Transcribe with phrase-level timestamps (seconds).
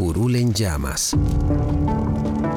[0.00, 1.14] Curul en llamas,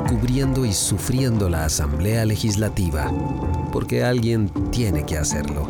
[0.07, 3.11] cubriendo y sufriendo la Asamblea Legislativa,
[3.73, 5.67] porque alguien tiene que hacerlo.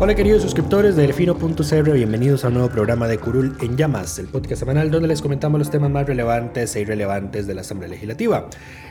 [0.00, 4.26] Hola queridos suscriptores de Delfino.cr, bienvenidos a un nuevo programa de Curul en Llamas, el
[4.26, 8.48] podcast semanal donde les comentamos los temas más relevantes e irrelevantes de la Asamblea Legislativa.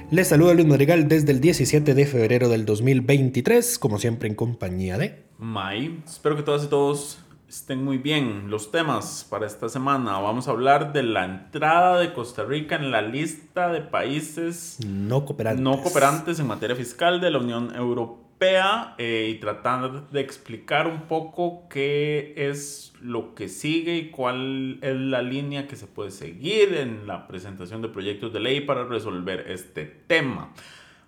[0.10, 4.98] Les saluda Luis Madrigal desde el 17 de febrero del 2023, como siempre en compañía
[4.98, 5.22] de...
[5.38, 7.20] May, espero que todas y todos
[7.52, 8.50] estén muy bien.
[8.50, 10.20] Los temas para esta semana.
[10.20, 15.26] Vamos a hablar de la entrada de Costa Rica en la lista de países no
[15.26, 20.88] cooperantes, no cooperantes en materia fiscal de la Unión Europea eh, y tratar de explicar
[20.88, 26.12] un poco qué es lo que sigue y cuál es la línea que se puede
[26.12, 30.54] seguir en la presentación de proyectos de ley para resolver este tema.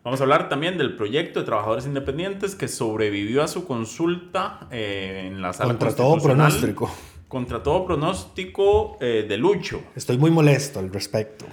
[0.03, 5.23] Vamos a hablar también del proyecto de trabajadores independientes que sobrevivió a su consulta eh,
[5.27, 6.93] en la sala Contra todo pronóstico.
[7.29, 9.81] Contra todo pronóstico eh, de Lucho.
[9.95, 11.45] Estoy muy molesto al respecto.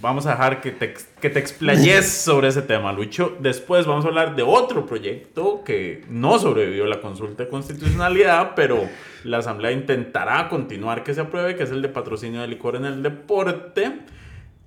[0.00, 3.36] Vamos a dejar que te, que te explayes sobre ese tema, Lucho.
[3.40, 8.52] Después vamos a hablar de otro proyecto que no sobrevivió a la consulta de constitucionalidad,
[8.54, 8.88] pero
[9.24, 12.84] la Asamblea intentará continuar que se apruebe, que es el de patrocinio de licor en
[12.84, 14.02] el deporte.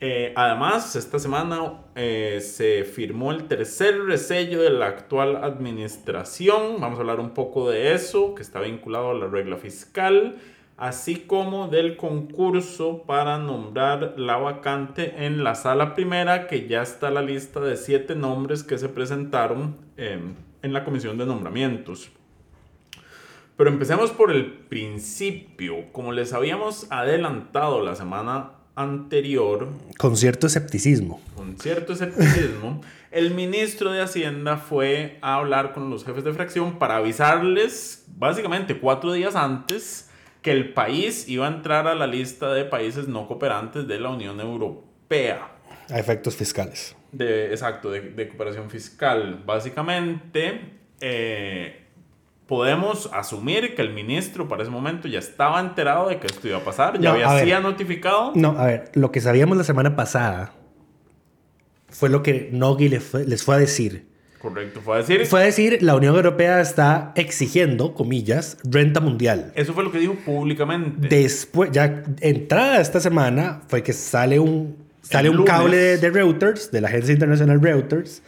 [0.02, 6.82] Eh, además, esta semana eh, se firmó el tercer resello de la actual administración.
[6.82, 10.36] Vamos a hablar un poco de eso, que está vinculado a la regla fiscal,
[10.76, 17.10] así como del concurso para nombrar la vacante en la sala primera, que ya está
[17.10, 22.12] la lista de siete nombres que se presentaron em, en la comisión de nombramientos.
[23.56, 25.94] Pero empecemos por el principio.
[25.94, 29.70] Como les habíamos adelantado la semana anterior.
[29.98, 31.22] Con cierto escepticismo.
[31.36, 32.82] Con cierto escepticismo.
[33.12, 38.78] el ministro de Hacienda fue a hablar con los jefes de fracción para avisarles, básicamente
[38.80, 40.10] cuatro días antes,
[40.42, 44.10] que el país iba a entrar a la lista de países no cooperantes de la
[44.10, 45.50] Unión Europea.
[45.90, 46.96] A efectos fiscales.
[47.12, 49.42] De, exacto, de, cooperación fiscal.
[49.46, 51.85] Básicamente, eh,
[52.48, 56.58] podemos asumir que el ministro para ese momento ya estaba enterado de que esto iba
[56.58, 58.32] a pasar, ya había sido notificado.
[58.36, 60.54] No, a ver, lo que sabíamos la semana pasada
[61.90, 64.08] fue lo que Nogui les fue, les fue a decir.
[64.40, 65.26] Correcto, fue a decir.
[65.26, 69.52] Fue a decir, la Unión Europea está exigiendo, comillas, renta mundial.
[69.56, 71.08] Eso fue lo que dijo públicamente.
[71.08, 76.70] Después, ya entrada esta semana, fue que sale un, sale un cable de, de Reuters,
[76.70, 78.22] de la agencia internacional Reuters,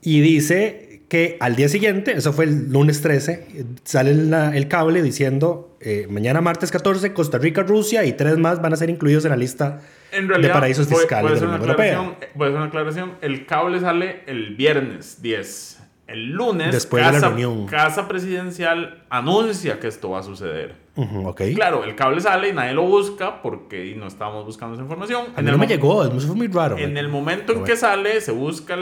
[0.00, 5.76] y dice que al día siguiente, eso fue el lunes 13, sale el cable diciendo,
[5.78, 9.32] eh, mañana martes 14, Costa Rica, Rusia y tres más van a ser incluidos en
[9.32, 12.16] la lista de paraísos fiscales de la Unión Europea.
[12.34, 15.80] Voy a hacer una aclaración, el cable sale el viernes 10.
[16.06, 17.66] El lunes, Después de la reunión.
[17.66, 20.76] Casa Presidencial anuncia que esto va a suceder.
[20.96, 21.54] Okay.
[21.54, 25.26] Claro, el cable sale y nadie lo busca porque no estábamos buscando esa información.
[25.34, 26.76] A mí no me llegó, eso fue muy raro.
[26.76, 28.76] En el momento en que sale, se busca,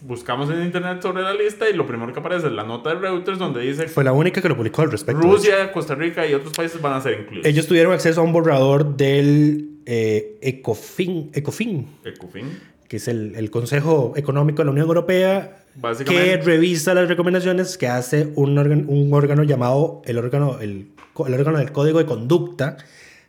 [0.00, 3.00] buscamos en internet sobre la lista y lo primero que aparece es la nota de
[3.00, 3.88] Reuters donde dice...
[3.88, 5.20] Fue la única que lo publicó al respecto.
[5.20, 7.46] Rusia, Costa Rica y otros países van a ser incluidos.
[7.46, 11.30] Ellos tuvieron acceso a un borrador del eh, ECOFIN.
[11.34, 11.86] ECOFIN.
[12.04, 12.72] ECOFIN.
[12.88, 15.62] Que es el, el Consejo Económico de la Unión Europea
[16.06, 20.88] que revisa las recomendaciones que hace un, órgano, un órgano llamado el órgano, el,
[21.26, 22.76] el, órgano del Código de Conducta,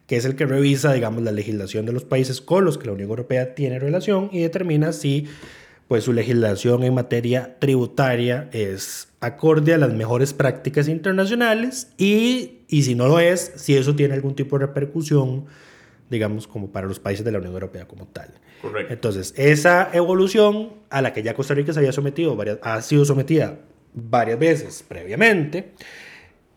[0.07, 2.93] que es el que revisa, digamos, la legislación de los países con los que la
[2.93, 5.27] Unión Europea tiene relación y determina si
[5.87, 12.83] pues, su legislación en materia tributaria es acorde a las mejores prácticas internacionales y, y
[12.83, 15.45] si no lo es, si eso tiene algún tipo de repercusión,
[16.09, 18.33] digamos, como para los países de la Unión Europea como tal.
[18.89, 23.03] Entonces, esa evolución a la que ya Costa Rica se había sometido, varias, ha sido
[23.05, 23.59] sometida
[23.93, 25.73] varias veces previamente,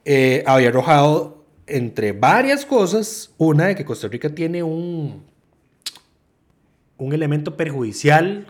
[0.06, 5.24] eh, había arrojado entre varias cosas, una de que Costa Rica tiene un,
[6.96, 8.46] un elemento perjudicial.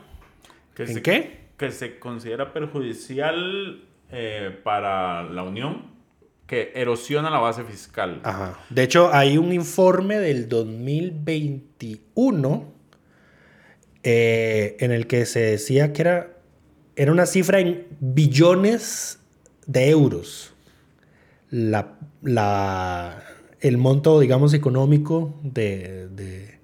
[0.76, 1.46] ¿En qué?
[1.56, 3.82] Que se considera perjudicial
[4.12, 5.96] eh, para la Unión
[6.46, 8.20] que erosiona la base fiscal.
[8.22, 8.60] Ajá.
[8.68, 12.74] De hecho, hay un informe del 2021
[14.02, 16.36] eh, en el que se decía que era,
[16.94, 19.20] era una cifra en billones
[19.66, 20.52] de euros.
[21.50, 23.22] La, la,
[23.60, 26.58] el monto, digamos, económico de, de,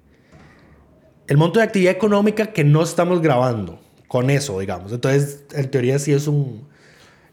[1.27, 4.91] El monto de actividad económica que no estamos grabando con eso, digamos.
[4.91, 6.67] Entonces, en teoría sí es un,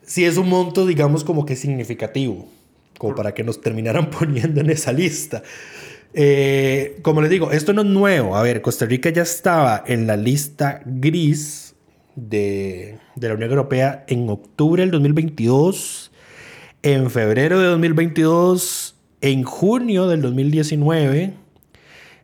[0.02, 2.49] sí es un monto, digamos, como que significativo,
[2.99, 5.43] como para que nos terminaran poniendo en esa lista.
[6.12, 8.37] Eh, como les digo, esto no es nuevo.
[8.37, 11.75] A ver, Costa Rica ya estaba en la lista gris
[12.17, 16.09] de, de la Unión Europea en octubre del 2022,
[16.82, 21.35] en febrero de 2022, en junio del 2019,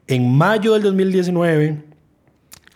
[0.07, 1.87] en mayo del 2019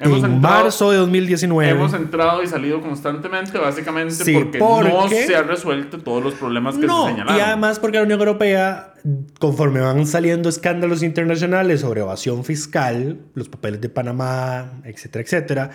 [0.00, 1.70] en marzo de 2019.
[1.70, 6.82] Hemos entrado y salido constantemente, básicamente porque, no se han resuelto todos los problemas que
[6.82, 7.36] se señalaron.
[7.36, 8.94] Y además porque la Unión Europea,
[9.38, 15.70] conforme van saliendo escándalos internacionales sobre evasión fiscal, los papeles de Panamá, etcétera, etcétera,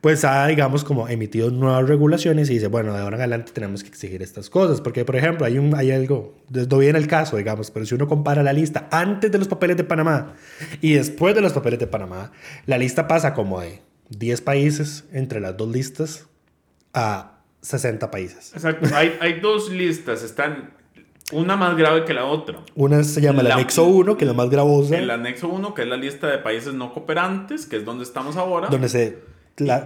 [0.00, 3.82] pues ha, digamos, como emitido nuevas regulaciones y dice, bueno, de ahora en adelante tenemos
[3.82, 4.80] que exigir estas cosas.
[4.80, 8.08] Porque, por ejemplo, hay, un, hay algo, no viene el caso, digamos, pero si uno
[8.08, 10.34] compara la lista antes de los papeles de Panamá
[10.80, 12.32] y después de los papeles de Panamá,
[12.66, 16.28] la lista pasa como de 10 países entre las dos listas
[16.94, 18.52] a 60 países.
[18.54, 18.88] Exacto.
[18.94, 20.70] Hay, hay dos listas, están
[21.32, 22.60] una más grave que la otra.
[22.74, 24.96] Una se llama el anexo 1, que es la más gravosa.
[24.96, 28.36] El anexo 1, que es la lista de países no cooperantes, que es donde estamos
[28.36, 28.68] ahora.
[28.68, 29.18] Donde se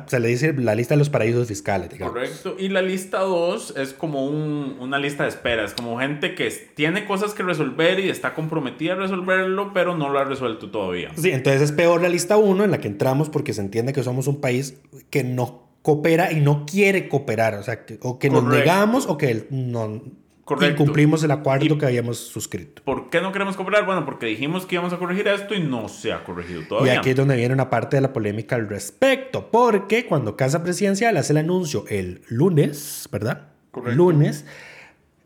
[0.06, 2.14] se le dice la lista de los paraísos fiscales, digamos.
[2.14, 2.56] Correcto.
[2.58, 5.64] Y la lista 2 es como un, una lista de espera.
[5.64, 10.08] Es como gente que tiene cosas que resolver y está comprometida a resolverlo, pero no
[10.08, 11.10] lo ha resuelto todavía.
[11.16, 14.02] Sí, entonces es peor la lista 1 en la que entramos porque se entiende que
[14.02, 14.80] somos un país
[15.10, 17.54] que no coopera y no quiere cooperar.
[17.54, 20.02] O sea, o que nos negamos o que no,
[20.44, 20.82] Correcto.
[20.82, 22.82] Y cumplimos el acuerdo que habíamos suscrito.
[22.84, 23.86] ¿Por qué no queremos cooperar?
[23.86, 26.94] Bueno, porque dijimos que íbamos a corregir esto y no se ha corregido todavía.
[26.94, 30.62] Y aquí es donde viene una parte de la polémica al respecto, porque cuando Casa
[30.62, 33.48] Presidencial hace el anuncio el lunes, ¿verdad?
[33.70, 33.96] Correcto.
[33.96, 34.44] Lunes,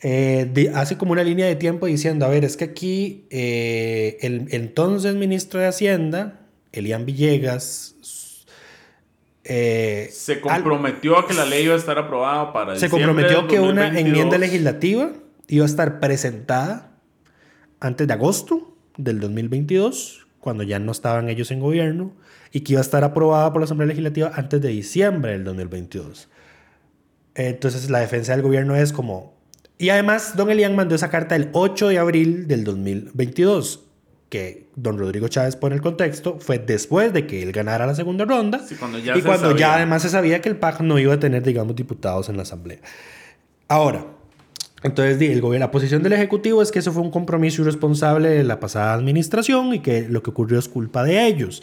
[0.02, 4.46] eh, hace como una línea de tiempo diciendo, a ver, es que aquí eh, el
[4.52, 7.96] entonces ministro de Hacienda, Elian Villegas,
[9.50, 13.58] eh, se comprometió a que la ley iba a estar aprobada para Se comprometió que
[13.58, 15.10] una enmienda legislativa
[15.48, 16.92] iba a estar presentada
[17.80, 22.12] antes de agosto del 2022, cuando ya no estaban ellos en gobierno,
[22.52, 26.28] y que iba a estar aprobada por la Asamblea Legislativa antes de diciembre del 2022.
[27.34, 29.38] Entonces la defensa del gobierno es como...
[29.78, 33.87] Y además, don Elian mandó esa carta el 8 de abril del 2022
[34.28, 38.24] que don Rodrigo Chávez pone el contexto, fue después de que él ganara la segunda
[38.24, 38.74] ronda y
[39.22, 42.36] cuando ya además se sabía que el PAC no iba a tener, digamos, diputados en
[42.36, 42.80] la Asamblea.
[43.68, 44.06] Ahora,
[44.82, 48.44] entonces el gobierno, la posición del Ejecutivo es que eso fue un compromiso irresponsable de
[48.44, 51.62] la pasada administración y que lo que ocurrió es culpa de ellos.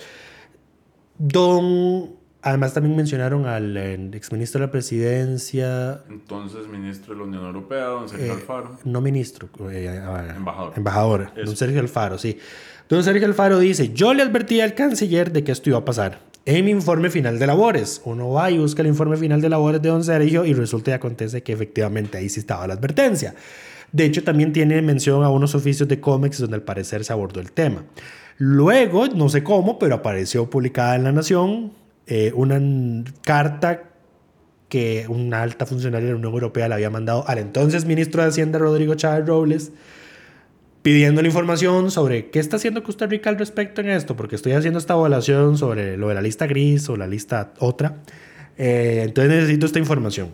[1.17, 2.15] Don
[2.45, 3.75] Además también mencionaron al
[4.13, 6.01] exministro de la presidencia.
[6.07, 8.77] Entonces ministro de la Unión Europea, don Sergio eh, Alfaro.
[8.83, 9.87] No ministro, eh,
[10.37, 10.73] embajador.
[10.77, 12.37] Embajador, don Sergio Alfaro, sí.
[12.87, 16.19] Don Sergio Alfaro dice, yo le advertí al canciller de que esto iba a pasar.
[16.45, 18.03] En mi informe final de labores.
[18.05, 20.93] Uno va y busca el informe final de labores de don Sergio y resulta y
[20.93, 23.33] acontece que efectivamente ahí sí estaba la advertencia.
[23.91, 27.39] De hecho, también tiene mención a unos oficios de cómics donde al parecer se abordó
[27.39, 27.85] el tema.
[28.37, 32.59] Luego, no sé cómo, pero apareció publicada en La Nación eh, una
[33.21, 33.83] carta
[34.69, 38.29] que una alta funcionaria de la Unión Europea le había mandado al entonces ministro de
[38.29, 39.71] Hacienda Rodrigo Chávez Robles
[40.85, 44.51] pidiendo la información sobre qué está haciendo Costa Rica al respecto en esto, porque estoy
[44.51, 48.03] haciendo esta evaluación sobre lo de la lista gris o la lista otra.
[48.55, 50.29] Eh, entonces necesito esta información.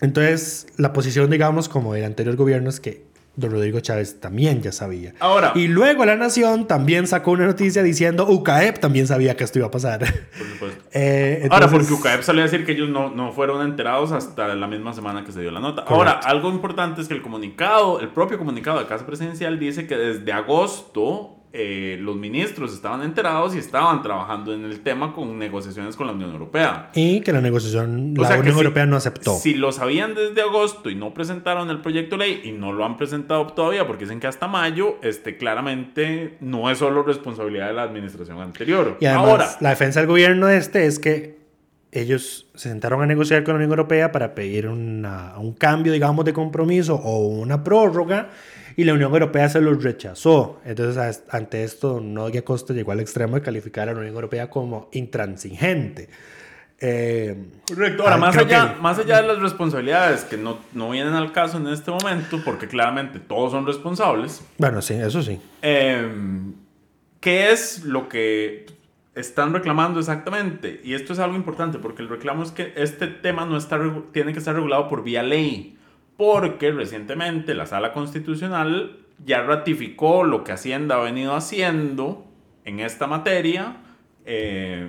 [0.00, 3.05] Entonces, la posición, digamos, como del anterior gobierno es que
[3.36, 5.14] don Rodrigo Chávez también ya sabía.
[5.20, 5.52] Ahora.
[5.54, 9.68] Y luego La Nación también sacó una noticia diciendo UCAEP también sabía que esto iba
[9.68, 10.00] a pasar.
[10.00, 10.08] Por
[10.52, 10.84] supuesto.
[10.92, 14.66] Eh, Ahora, porque UCAEP salió a decir que ellos no, no fueron enterados hasta la
[14.66, 15.84] misma semana que se dio la nota.
[15.86, 19.96] Ahora, algo importante es que el comunicado, el propio comunicado de Casa Presidencial dice que
[19.96, 25.96] desde agosto eh, los ministros estaban enterados y estaban trabajando en el tema con negociaciones
[25.96, 26.90] con la Unión Europea.
[26.94, 29.34] Y que la negociación, la Unión Europea no aceptó.
[29.36, 32.84] Si lo sabían desde agosto y no presentaron el proyecto de ley y no lo
[32.84, 37.74] han presentado todavía porque dicen que hasta mayo, este, claramente no es solo responsabilidad de
[37.74, 38.98] la administración anterior.
[39.00, 41.36] Y además, Ahora, la defensa del gobierno este es que
[41.92, 46.24] ellos se sentaron a negociar con la Unión Europea para pedir una, un cambio, digamos,
[46.24, 48.28] de compromiso o una prórroga
[48.76, 50.60] y la Unión Europea se los rechazó.
[50.64, 54.88] Entonces, ante esto, Nodia Costa llegó al extremo de calificar a la Unión Europea como
[54.92, 56.08] intransigente.
[56.78, 58.02] Eh, Correcto.
[58.02, 61.68] Ahora, más allá, más allá de las responsabilidades que no, no, vienen al caso en
[61.68, 64.42] este momento, porque claramente todos son responsables.
[64.58, 65.40] Bueno, sí, eso sí.
[65.62, 66.06] Eh,
[67.20, 68.66] ¿Qué es lo que
[69.14, 70.82] están reclamando exactamente?
[70.84, 73.80] Y esto es algo importante, porque el reclamo es que este tema no está,
[74.12, 75.78] tiene que estar regulado por vía ley,
[76.16, 82.26] porque recientemente la Sala Constitucional ya ratificó lo que Hacienda ha venido haciendo
[82.64, 83.76] en esta materia.
[84.24, 84.88] Eh,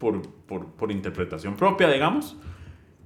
[0.00, 2.36] por, por, por interpretación propia, digamos.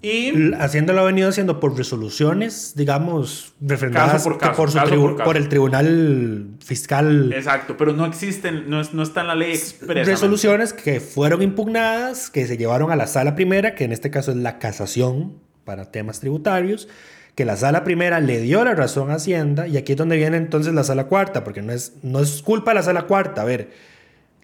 [0.01, 7.33] Y Hacienda lo ha venido haciendo por resoluciones, digamos, refrendadas por, por, el Tribunal Fiscal.
[7.33, 10.11] Exacto, pero no existen, no, no está en la ley expresa.
[10.11, 14.31] Resoluciones que fueron impugnadas, que se llevaron a la sala primera, que en este caso
[14.31, 16.89] es la casación para temas tributarios,
[17.35, 20.37] que la sala primera le dio la razón a Hacienda, y aquí es donde viene
[20.37, 23.43] entonces la sala cuarta, porque no es, no es culpa de la sala cuarta.
[23.43, 23.71] A ver,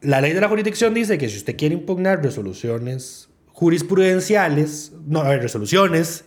[0.00, 5.28] la ley de la jurisdicción dice que si usted quiere impugnar resoluciones jurisprudenciales, no, a
[5.28, 6.24] ver, resoluciones,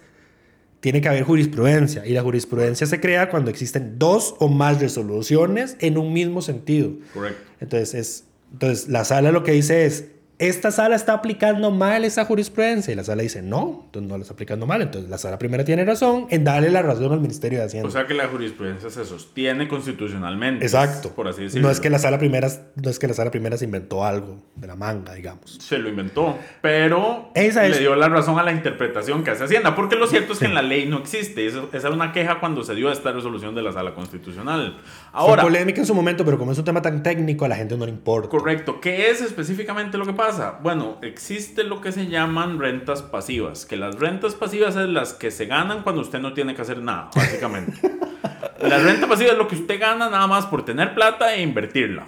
[0.79, 2.05] tiene que haber jurisprudencia.
[2.05, 6.91] Y la jurisprudencia se crea cuando existen dos o más resoluciones en un mismo sentido.
[7.13, 7.41] Correcto.
[7.59, 10.09] Entonces, es, entonces la sala lo que dice es,
[10.47, 12.91] esta sala está aplicando mal esa jurisprudencia.
[12.91, 14.81] Y la sala dice, no, entonces no la está aplicando mal.
[14.81, 17.87] Entonces la sala primera tiene razón en darle la razón al Ministerio de Hacienda.
[17.87, 20.65] O sea que la jurisprudencia se sostiene constitucionalmente.
[20.65, 21.09] Exacto.
[21.09, 21.67] Por así decirlo.
[21.67, 24.41] No es que la sala primera, no es que la sala primera se inventó algo
[24.55, 25.57] de la manga, digamos.
[25.61, 29.75] Se lo inventó, pero le dio la razón a la interpretación que hace Hacienda.
[29.75, 31.45] Porque lo cierto es que en la ley no existe.
[31.45, 34.77] esa era una queja cuando se dio esta resolución de la sala constitucional.
[35.15, 37.55] Ahora, Fue polémica en su momento, pero como es un tema tan técnico, a la
[37.55, 38.29] gente no le importa.
[38.29, 38.81] Correcto.
[38.81, 40.57] ¿Qué es específicamente lo que pasa?
[40.63, 45.29] Bueno, existe lo que se llaman rentas pasivas, que las rentas pasivas es las que
[45.29, 47.73] se ganan cuando usted no tiene que hacer nada, básicamente.
[48.59, 52.07] la renta pasiva es lo que usted gana nada más por tener plata e invertirla.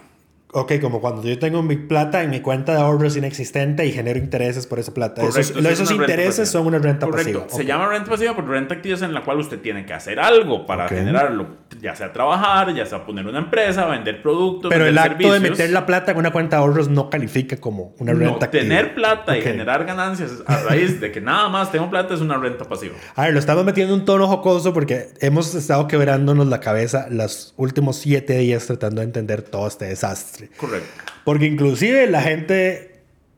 [0.57, 4.17] Ok, como cuando yo tengo mi plata en mi cuenta de ahorros inexistente y genero
[4.17, 5.21] intereses por esa plata.
[5.21, 7.45] esos, esos intereses son una renta pasiva.
[7.49, 10.17] Se llama renta pasiva porque renta activa es en la cual usted tiene que hacer
[10.17, 11.65] algo para generarlo.
[11.81, 14.69] Ya sea trabajar, ya sea poner una empresa, vender productos.
[14.69, 17.93] Pero el acto de meter la plata en una cuenta de ahorros no califica como
[17.99, 18.63] una renta activa.
[18.63, 22.37] Tener plata y generar ganancias a raíz de que nada más tengo plata es una
[22.37, 22.95] renta pasiva.
[23.15, 27.07] A ver, lo estamos metiendo en un tono jocoso porque hemos estado quebrándonos la cabeza
[27.09, 30.44] los últimos siete días tratando de entender todo este desastre.
[30.57, 30.89] Correcto.
[31.23, 32.95] Porque inclusive la gente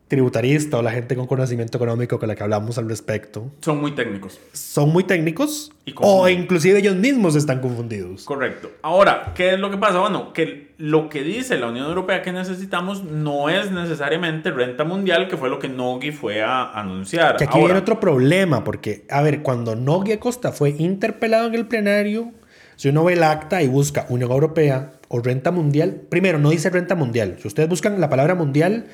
[0.08, 3.52] tributarista o la gente con conocimiento económico con la que hablamos al respecto.
[3.62, 4.40] Son muy técnicos.
[4.54, 8.24] Son muy técnicos o inclusive ellos mismos están confundidos.
[8.24, 8.72] Correcto.
[8.82, 10.00] Ahora, ¿qué es lo que pasa?
[10.00, 15.28] Bueno, que lo que dice la Unión Europea que necesitamos no es necesariamente renta mundial,
[15.28, 17.36] que fue lo que Nogui fue a anunciar.
[17.36, 21.68] Que aquí viene otro problema, porque, a ver, cuando Nogui Acosta fue interpelado en el
[21.68, 22.32] plenario,
[22.78, 26.02] si uno ve el acta y busca Unión Europea, o renta mundial.
[26.10, 27.38] Primero, no dice renta mundial.
[27.40, 28.88] Si ustedes buscan la palabra mundial,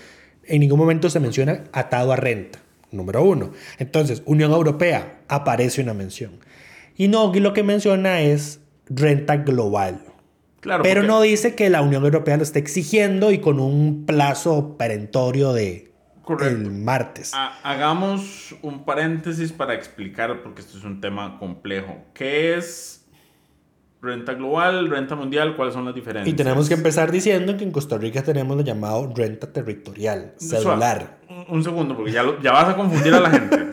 [0.45, 2.59] en ningún momento se menciona atado a renta.
[2.91, 3.51] Número uno.
[3.79, 6.39] Entonces, Unión Europea aparece una mención.
[6.95, 10.01] Y Nogui lo que menciona es renta global.
[10.59, 14.77] Claro, Pero no dice que la Unión Europea lo esté exigiendo y con un plazo
[14.77, 15.93] perentorio de
[16.39, 17.33] el martes.
[17.63, 21.97] hagamos un paréntesis para explicar, porque esto es un tema complejo.
[22.13, 23.02] ¿Qué es
[24.03, 26.27] Renta global, renta mundial, ¿cuáles son las diferencias?
[26.33, 31.19] Y tenemos que empezar diciendo que en Costa Rica tenemos lo llamado renta territorial, celular.
[31.47, 33.63] Un segundo, porque ya, ya vas a confundir a la gente.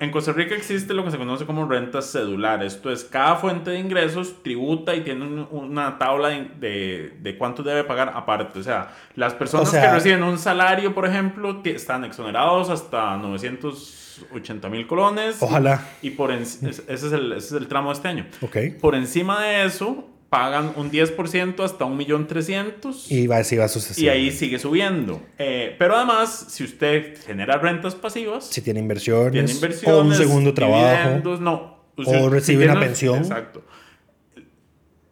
[0.00, 2.64] en Costa Rica existe lo que se conoce como renta cedular.
[2.64, 7.84] Esto es, cada fuente de ingresos tributa y tiene una tabla de, de, cuánto debe
[7.84, 8.58] pagar aparte.
[8.58, 14.68] O sea, las personas que reciben un salario, por ejemplo, están exonerados hasta 900 80
[14.68, 15.36] mil colones.
[15.40, 15.86] Ojalá.
[16.02, 18.26] Y por ese, es el, ese es el tramo de este año.
[18.40, 18.56] Ok.
[18.80, 23.10] Por encima de eso, pagan un 10% hasta 1.300.000.
[23.10, 25.22] Y va, así va Y ahí sigue subiendo.
[25.38, 28.46] Eh, pero además, si usted genera rentas pasivas.
[28.46, 29.32] Si tiene inversiones.
[29.32, 29.98] Tiene inversiones.
[29.98, 31.38] O un segundo trabajo.
[31.40, 31.76] No.
[31.96, 33.18] O recibe una pensión.
[33.18, 33.64] Exacto.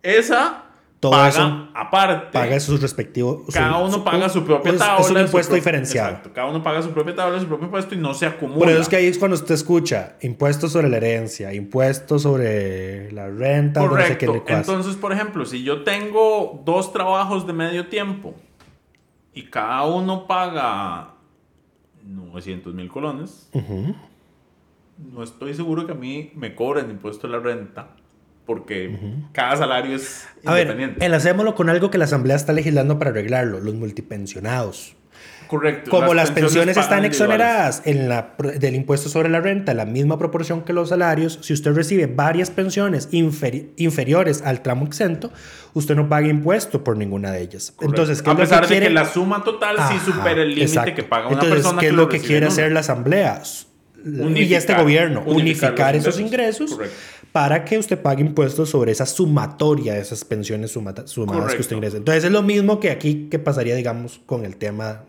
[0.02, 0.63] Esa
[1.10, 2.32] paga aparte.
[2.32, 3.42] Paga sus respectivos.
[3.52, 5.04] Cada uno paga su propia tabla.
[5.04, 6.08] Es un impuesto diferenciado.
[6.10, 6.32] Exacto.
[6.32, 8.58] Cada uno paga su propia tabla, su propio impuesto y no se acumula.
[8.58, 13.10] Por eso es que ahí es cuando usted escucha impuestos sobre la herencia, impuestos sobre
[13.12, 13.80] la renta.
[13.80, 14.26] Correcto.
[14.26, 18.34] No sé qué Entonces, por ejemplo, si yo tengo dos trabajos de medio tiempo
[19.32, 21.14] y cada uno paga
[22.04, 27.96] 900 mil colones, no estoy seguro que a mí me cobren impuesto de la renta
[28.46, 28.98] porque
[29.32, 30.96] cada salario es independiente.
[30.96, 34.96] A ver, enlacémoslo con algo que la Asamblea está legislando para arreglarlo, los multipensionados.
[35.46, 35.90] Correcto.
[35.90, 40.62] Como las, pensiones, están exoneradas en la, del impuesto sobre la renta, la misma proporción
[40.62, 45.30] que los salarios, si usted recibe varias pensiones inferiores al tramo exento,
[45.74, 47.74] usted no paga impuesto por ninguna de ellas.
[47.80, 51.28] Entonces, ¿qué a pesar de que la suma total sí supera el límite que paga
[51.28, 53.42] una Entonces, persona ¿qué es lo que quiere hacer la asamblea?
[54.04, 56.78] y este gobierno, unificar, esos ingresos,
[57.34, 61.12] para que usted pague impuestos sobre esa sumatoria de esas pensiones sumadas
[61.56, 61.96] que usted ingresa.
[61.96, 65.00] Entonces es lo mismo que aquí que pasaría, digamos, con el tema,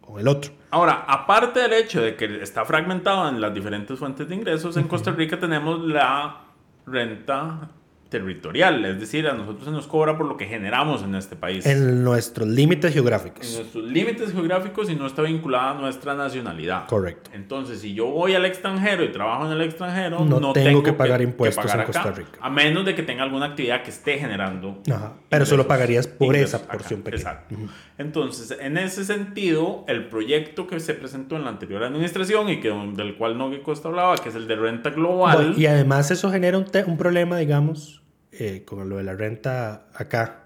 [0.00, 0.52] con el otro.
[0.70, 4.86] Ahora, aparte del hecho de que está fragmentado en las diferentes fuentes de ingresos, en
[4.86, 6.42] Costa Rica tenemos la
[6.86, 7.68] renta
[8.14, 11.66] territorial, es decir, a nosotros se nos cobra por lo que generamos en este país.
[11.66, 13.44] En nuestros límites geográficos.
[13.44, 16.86] En nuestros límites geográficos y no está vinculada a nuestra nacionalidad.
[16.86, 17.32] Correcto.
[17.34, 21.22] Entonces, si yo voy al extranjero y trabajo en el extranjero, no, tengo, que pagar
[21.22, 22.38] impuestos en Costa Rica.
[22.40, 24.80] A menos de que tenga alguna actividad que esté generando.
[24.88, 27.20] Ajá, pero solo pagarías por esa porción pequeña.
[27.20, 27.56] Exacto.
[27.98, 32.70] Entonces, en ese sentido, el proyecto que se presentó en la anterior administración y que
[32.94, 35.54] del cual Nogui Costa hablaba, que es el de renta global.
[35.56, 38.03] y además eso genera un, un problema, digamos,
[38.38, 40.44] eh, con lo de la renta acá.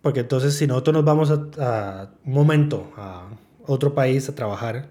[0.00, 3.28] Porque entonces si nosotros nos vamos a, un momento a
[3.66, 4.88] otro país a trabajar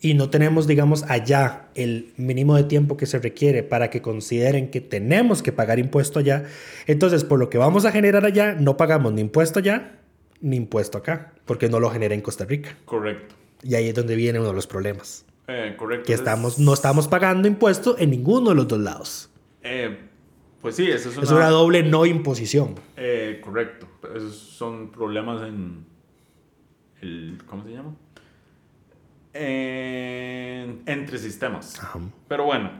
[0.00, 4.70] y no tenemos, digamos, allá el mínimo de tiempo que se requiere para que consideren
[4.70, 6.44] que tenemos que pagar impuesto allá,
[6.86, 9.98] entonces por lo que vamos a generar allá no pagamos ni impuesto allá
[10.40, 12.76] ni impuesto acá, porque no lo genera en Costa Rica.
[12.84, 13.34] Correcto.
[13.62, 15.24] Y ahí es donde viene uno de los problemas.
[15.48, 16.06] Eh, correcto.
[16.06, 19.30] Que estamos, no estamos pagando impuesto en ninguno de los dos lados.
[19.62, 19.98] Eh,
[20.60, 22.74] pues sí, eso es una, es una doble no imposición.
[22.96, 23.86] Eh, correcto.
[24.14, 25.86] Esos son problemas en
[27.00, 27.94] el, ¿cómo se llama?
[29.40, 31.80] entre sistemas.
[32.26, 32.72] Pero bueno,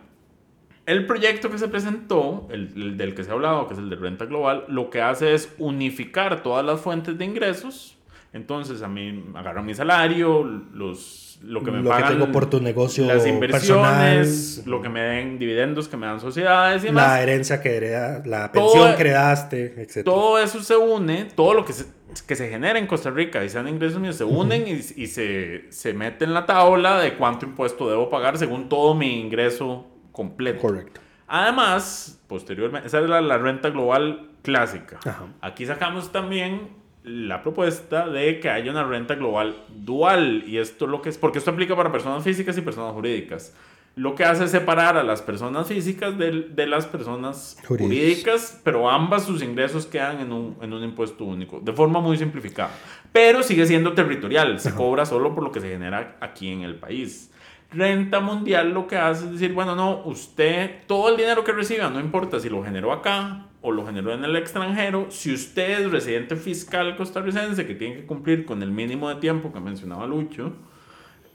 [0.89, 3.97] el proyecto que se presentó, el, del que se ha hablado, que es el de
[3.97, 7.98] renta global, lo que hace es unificar todas las fuentes de ingresos.
[8.33, 12.51] Entonces, a mí agarro mi salario, los lo que me lo pagan, que tengo por
[12.51, 17.07] tu negocio las inversiones, lo que me den dividendos, que me dan sociedades y demás.
[17.07, 20.05] La herencia que heredas, la pensión que heredaste, etc.
[20.05, 21.87] Todo eso se une, todo lo que se,
[22.27, 25.71] que se genera en Costa Rica y sean ingresos míos se unen y, y, se,
[25.71, 30.61] se mete en la tabla de cuánto impuesto debo pagar según todo mi ingreso completo.
[30.61, 31.01] Correcto.
[31.29, 34.99] Además, posteriormente, esa es la, la renta global clásica.
[35.41, 36.71] Aquí sacamos también
[37.09, 40.45] la propuesta de que haya una renta global dual.
[40.47, 43.55] Y esto lo que es, porque esto aplica para personas físicas y personas jurídicas.
[43.97, 48.61] Lo que hace es separar a las personas físicas de, de las personas jurídicas.
[48.63, 52.71] pero ambas sus ingresos quedan en un, en un, impuesto único, de forma muy simplificada.
[53.11, 56.77] Pero sigue siendo territorial, se cobra solo por lo que se genera aquí en el
[56.77, 57.33] país.
[57.73, 61.91] Renta mundial lo que hace es decir, bueno, no, usted, todo el dinero que reciba,
[61.91, 65.91] no importa si lo generó acá o lo generó en el extranjero, si usted es
[65.91, 70.53] residente fiscal costarricense que tiene que cumplir con el mínimo de tiempo que mencionaba Lucho,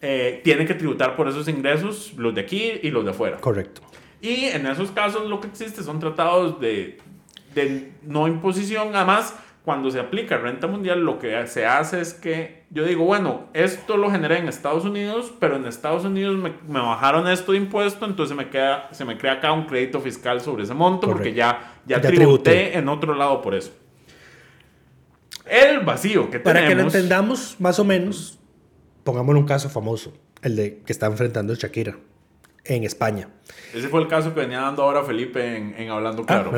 [0.01, 3.37] eh, tiene que tributar por esos ingresos, los de aquí y los de afuera.
[3.37, 3.81] Correcto.
[4.21, 6.97] Y en esos casos lo que existe son tratados de,
[7.53, 12.63] de no imposición, además cuando se aplica renta mundial, lo que se hace es que
[12.69, 16.81] yo digo, bueno, esto lo generé en Estados Unidos, pero en Estados Unidos me, me
[16.81, 20.63] bajaron esto de impuesto, entonces me queda, se me crea acá un crédito fiscal sobre
[20.63, 23.71] ese monto porque ya, ya, tributé, en otro lado por eso.
[25.45, 28.39] El vacío que Para que lo entendamos más o menos,
[29.03, 31.97] pongámosle un caso famoso, el de que está enfrentando Shakira
[32.65, 33.27] en España.
[33.73, 36.51] Ese fue el caso que venía dando ahora Felipe en, Hablando ah, Claro.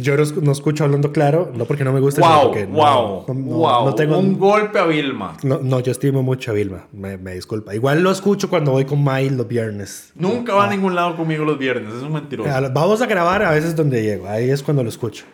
[0.00, 3.94] yo no, escucho Hablando Claro, no porque no me gusta, wow, porque wow, wow.
[3.94, 5.36] tengo un golpe a Vilma.
[5.42, 7.74] No, yo estimo mucho a Vilma, me, disculpa.
[7.74, 10.12] Igual lo escucho cuando voy con May los viernes.
[10.14, 12.50] Nunca va a ningún lado conmigo los viernes, es un mentiroso.
[12.72, 15.24] Vamos a grabar a veces donde llego, ahí es cuando lo escucho.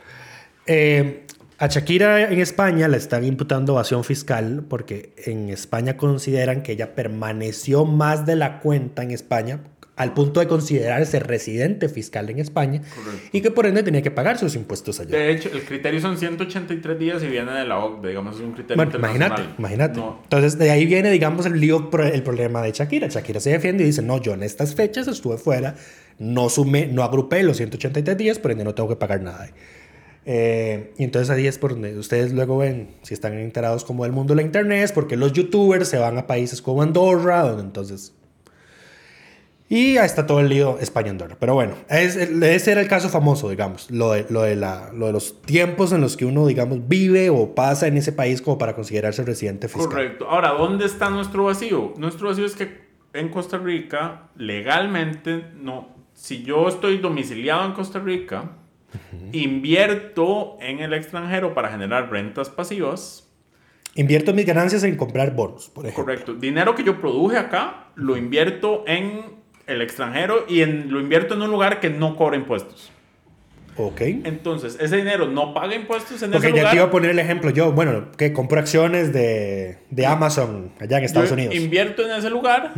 [0.67, 1.25] Eh,
[1.59, 6.95] a Shakira en España le están imputando evasión fiscal porque en España consideran que ella
[6.95, 9.61] permaneció más de la cuenta en España
[10.03, 12.83] al punto de considerarse residente fiscal en España
[13.31, 15.17] y que por ende tenía que pagar sus impuestos allá.
[15.17, 18.53] De hecho, el criterio son 183 días y viene de la OCDE, digamos, es un
[18.53, 20.01] criterio bueno, Imagínate, imagínate.
[20.25, 23.09] Entonces, de ahí viene, digamos, el lío, el problema de Shakira.
[23.09, 25.77] Shakira se defiende y dice, no, yo en estas fechas estuve fuera,
[26.19, 29.49] no sumé, no agrupé los 183 días, por ende no tengo que pagar nada.
[30.25, 34.13] Eh, y entonces ahí es por donde ustedes luego ven, si están enterados como del
[34.13, 38.15] mundo de la internet, porque los youtubers se van a países como Andorra, donde entonces
[39.69, 41.37] y ahí está todo el lío España-Andorra.
[41.41, 45.13] Pero bueno, ese era el caso famoso, digamos, lo de, lo, de la, lo de
[45.13, 48.75] los tiempos en los que uno, digamos, vive o pasa en ese país como para
[48.75, 49.89] considerarse residente fiscal.
[49.89, 50.29] Correcto.
[50.29, 51.95] Ahora, ¿dónde está nuestro vacío?
[51.97, 52.83] Nuestro vacío es que
[53.15, 55.89] en Costa Rica, legalmente, no.
[56.13, 58.53] Si yo estoy domiciliado en Costa Rica,
[59.33, 63.33] invierto en el extranjero para generar rentas pasivas,
[63.95, 66.05] Invierto mis ganancias en comprar bonos, por ejemplo.
[66.05, 66.35] Correcto.
[66.35, 71.43] Dinero que yo produje acá, lo invierto en el extranjero y en, lo invierto en
[71.43, 72.91] un lugar que no cobra impuestos.
[73.77, 74.01] Ok.
[74.03, 76.71] Entonces, ese dinero no paga impuestos en Ok, ese ya lugar.
[76.71, 77.51] te iba a poner el ejemplo.
[77.51, 81.55] Yo, bueno, que compro acciones de, de Amazon allá en Estados Yo Unidos.
[81.55, 82.73] Invierto en ese lugar,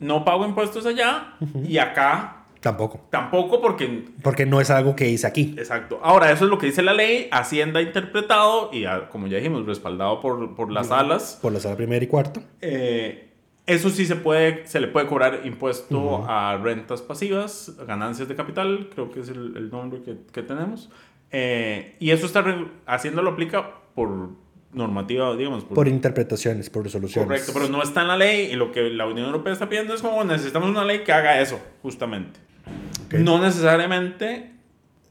[0.00, 1.34] no pago impuestos allá
[1.66, 3.06] y acá Tampoco.
[3.10, 5.54] tampoco porque Porque no es algo que hice aquí.
[5.56, 5.98] Exacto.
[6.02, 7.28] Ahora, eso es lo que dice la ley.
[7.32, 11.38] Hacienda ha interpretado y, ah, como ya dijimos, respaldado por, por las salas.
[11.40, 12.42] Por la sala primera y cuarto.
[12.60, 13.31] Eh,
[13.74, 18.88] eso sí se puede, se le puede cobrar impuesto a rentas pasivas, ganancias de capital,
[18.94, 20.90] creo que es el, el nombre que, que tenemos.
[21.30, 24.30] Eh, y eso está, re- Hacienda lo aplica por
[24.72, 25.64] normativa, digamos.
[25.64, 27.26] Por interpretaciones, por resoluciones.
[27.26, 29.94] Correcto, pero no está en la ley y lo que la Unión Europea está pidiendo
[29.94, 32.40] es como necesitamos una ley que haga eso, justamente.
[33.06, 33.14] Ok.
[33.14, 34.50] No necesariamente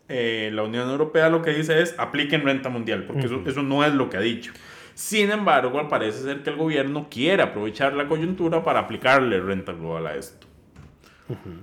[0.09, 3.83] eh, la Unión Europea lo que dice es apliquen renta mundial, porque eso, eso no
[3.85, 4.51] es lo que ha dicho.
[4.93, 10.07] Sin embargo, parece ser que el gobierno quiere aprovechar la coyuntura para aplicarle renta global
[10.07, 10.47] a esto.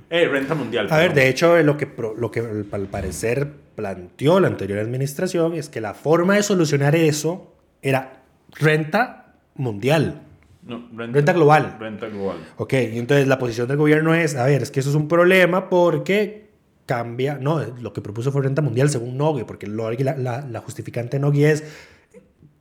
[0.08, 0.88] Eh, renta mundial.
[0.90, 2.40] A ver, de hecho, lo que, lo que
[2.72, 8.22] al parecer planteó la anterior administración es que la forma de solucionar eso era
[8.58, 10.22] renta mundial.
[10.62, 11.76] No, renta global.
[11.78, 12.38] Renta global.
[12.56, 15.06] Ok, y entonces la posición del gobierno es, a ver, es que eso es un
[15.08, 16.48] problema porque
[16.86, 20.60] cambia, no, lo que propuso fue renta mundial según Nogui, porque Nogui- la, la, la
[20.60, 21.62] justificante Nogui es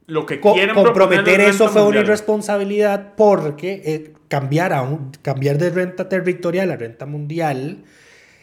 [0.08, 2.06] Lo que co- quieren comprometer eso fue una mundial.
[2.06, 7.84] irresponsabilidad porque eh, cambiar, a un, cambiar de renta territorial a renta mundial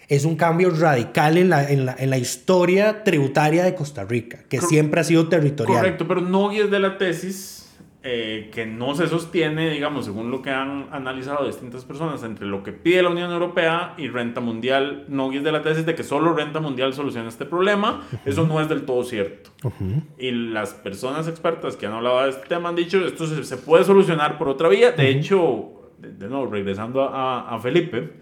[0.09, 4.41] es un cambio radical en la, en la, en la historia tributaria de Costa Rica,
[4.51, 5.79] que Cor- siempre ha sido territorial.
[5.79, 7.64] Correcto, pero no es de la tesis
[8.07, 12.63] eh, que no se sostiene, digamos, según lo que han analizado distintas personas, entre lo
[12.63, 15.07] que pide la Unión Europea y renta mundial.
[15.09, 18.03] No es de la tesis de que solo renta mundial soluciona este problema.
[18.27, 19.51] Eso no es del todo cierto.
[20.19, 23.57] Y las personas expertas que han hablado de este tema han dicho esto se, se
[23.57, 24.93] puede solucionar por otra vía.
[24.93, 28.13] De hecho, de, de nuevo, regresando a, a Felipe.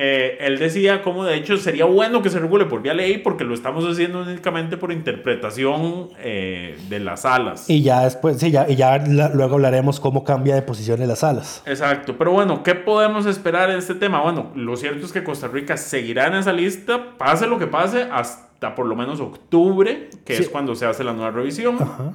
[0.00, 3.42] Eh, él decía como de hecho sería bueno que se regule por vía ley porque
[3.42, 7.68] lo estamos haciendo únicamente por interpretación eh, de las salas.
[7.68, 11.08] Y ya después, sí, ya, y ya la- luego hablaremos cómo cambia de posición en
[11.08, 11.62] las salas.
[11.66, 14.22] Exacto, pero bueno, ¿qué podemos esperar en este tema?
[14.22, 18.02] Bueno, lo cierto es que Costa Rica seguirá en esa lista, pase lo que pase,
[18.12, 20.42] hasta por lo menos octubre, que Sí.
[20.44, 21.76] es cuando se hace la nueva revisión.
[21.80, 22.12] Ajá.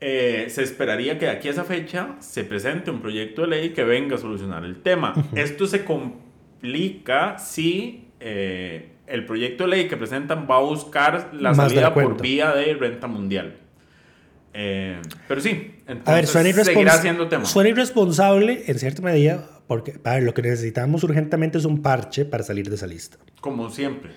[0.00, 3.70] Eh, se esperaría que de aquí a esa fecha se presente un proyecto de ley
[3.70, 5.12] que venga a solucionar el tema.
[5.34, 5.84] Esto se
[7.38, 12.20] si eh, el proyecto de ley que presentan va a buscar la Más salida por
[12.20, 13.56] vía de renta mundial.
[14.54, 17.44] Eh, pero sí, entonces A ver, suena, seguirá irrespons- siendo tema.
[17.44, 22.24] suena irresponsable en cierta medida, porque a ver, lo que necesitamos urgentemente es un parche
[22.24, 23.18] para salir de esa lista.
[23.40, 24.10] Como siempre.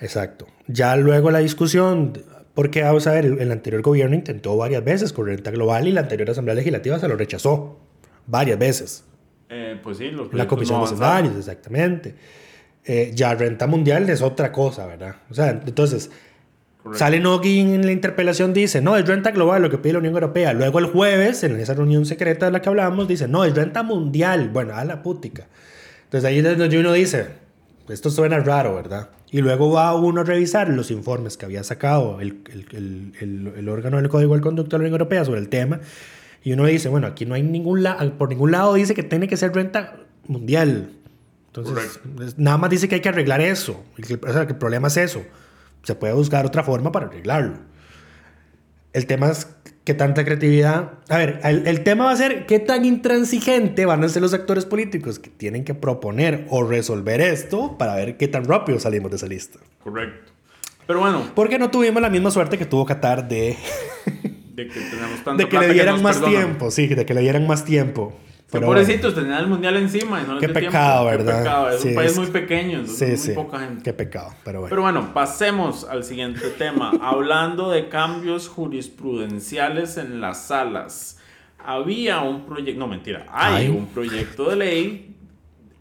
[0.00, 0.46] Exacto.
[0.68, 2.12] Ya luego la discusión,
[2.54, 5.92] porque vamos a ver, el, el anterior gobierno intentó varias veces con renta global y
[5.92, 7.80] la anterior Asamblea Legislativa se lo rechazó
[8.26, 9.04] varias veces.
[9.54, 10.94] Eh, pues sí, los La Comisión no de.
[10.94, 12.14] Escenarios, exactamente.
[12.84, 15.16] Eh, ya renta mundial es otra cosa, ¿verdad?
[15.30, 16.10] O sea, entonces,
[16.82, 16.98] Correcto.
[16.98, 20.14] sale Nogui en la interpelación, dice, no, es renta global lo que pide la Unión
[20.14, 20.52] Europea.
[20.54, 23.82] Luego el jueves, en esa reunión secreta de la que hablábamos, dice, no, es renta
[23.82, 24.48] mundial.
[24.48, 25.46] Bueno, a la putica.
[26.04, 27.26] Entonces ahí es donde uno dice,
[27.88, 29.10] esto suena raro, ¿verdad?
[29.30, 33.52] Y luego va uno a revisar los informes que había sacado el, el- el- el-
[33.58, 35.80] el órgano del Código del Conducto de la Unión Europea sobre el tema.
[36.44, 39.28] Y uno dice, bueno, aquí no hay ningún lado, por ningún lado dice que tiene
[39.28, 40.90] que ser renta mundial.
[41.48, 43.84] Entonces, es- nada más dice que hay que arreglar eso.
[43.96, 45.22] Que- o sea, que el problema es eso.
[45.82, 47.58] Se puede buscar otra forma para arreglarlo.
[48.92, 49.46] El tema es
[49.84, 50.92] qué tanta creatividad.
[51.08, 54.34] A ver, el, el tema va a ser qué tan intransigente van a ser los
[54.34, 59.10] actores políticos que tienen que proponer o resolver esto para ver qué tan rápido salimos
[59.10, 59.58] de esa lista.
[59.82, 60.30] Correcto.
[60.86, 63.56] Pero bueno, Porque no tuvimos la misma suerte que tuvo Qatar de,
[64.54, 66.44] de que tenemos tanta de que le dieran nos más perdonan.
[66.44, 66.70] tiempo.
[66.70, 68.12] Sí, de que le dieran más tiempo.
[68.50, 70.72] Que Pero pobrecitos, tenían el mundial encima y no les Qué dio tiempo.
[70.72, 71.38] pecado, Qué ¿verdad?
[71.42, 73.42] pecado, Es Sí, un país es- muy pequeño, entonces Sí, muy sí.
[73.42, 73.82] poca gente.
[73.82, 74.68] Qué pecado, pero bueno.
[74.70, 76.92] Pero bueno, pasemos al siguiente tema.
[77.00, 81.18] Hablando de cambios jurisprudenciales en las salas.
[81.64, 83.68] Había un proyecto, no mentira, hay Hay.
[83.68, 85.16] un proyecto de ley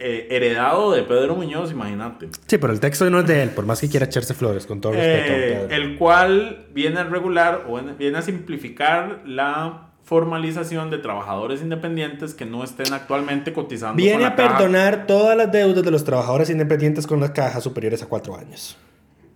[0.02, 2.30] eh, heredado de Pedro Muñoz, imagínate.
[2.48, 4.82] Sí, pero el texto no es de él, por más que quiera echarse flores, con
[4.82, 5.32] todo respeto.
[5.34, 11.62] Eh, el cual viene a regular o en- viene a simplificar la formalización de trabajadores
[11.62, 13.94] independientes que no estén actualmente cotizando.
[13.94, 14.58] con Viene la a caja.
[14.58, 18.78] perdonar todas las deudas de los trabajadores independientes con las cajas superiores a cuatro años.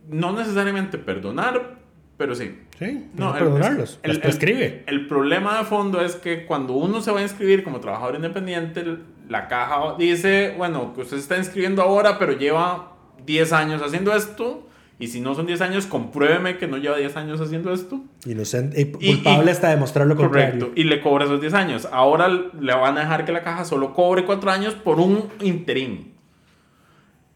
[0.10, 1.76] No necesariamente perdonar,
[2.18, 2.60] pero sí.
[2.78, 4.00] Sí, No, el- perdonarlos.
[4.04, 4.84] el- los el- prescribe.
[4.88, 8.84] El, problema de fondo es que cuando uno se va a inscribir como trabajador independiente,
[9.28, 12.94] la caja dice, bueno, que usted está inscribiendo ahora, pero lleva
[13.26, 14.68] 10 años haciendo esto
[15.00, 18.02] Y si no son 10 años, compruébeme que no lleva 10 años haciendo esto.
[18.26, 21.88] Inocente, y culpable hasta demostrar lo correcto, Y le cobra esos 10 años.
[21.92, 26.14] Ahora le van a dejar que la caja solo cobre 4 años por un interín.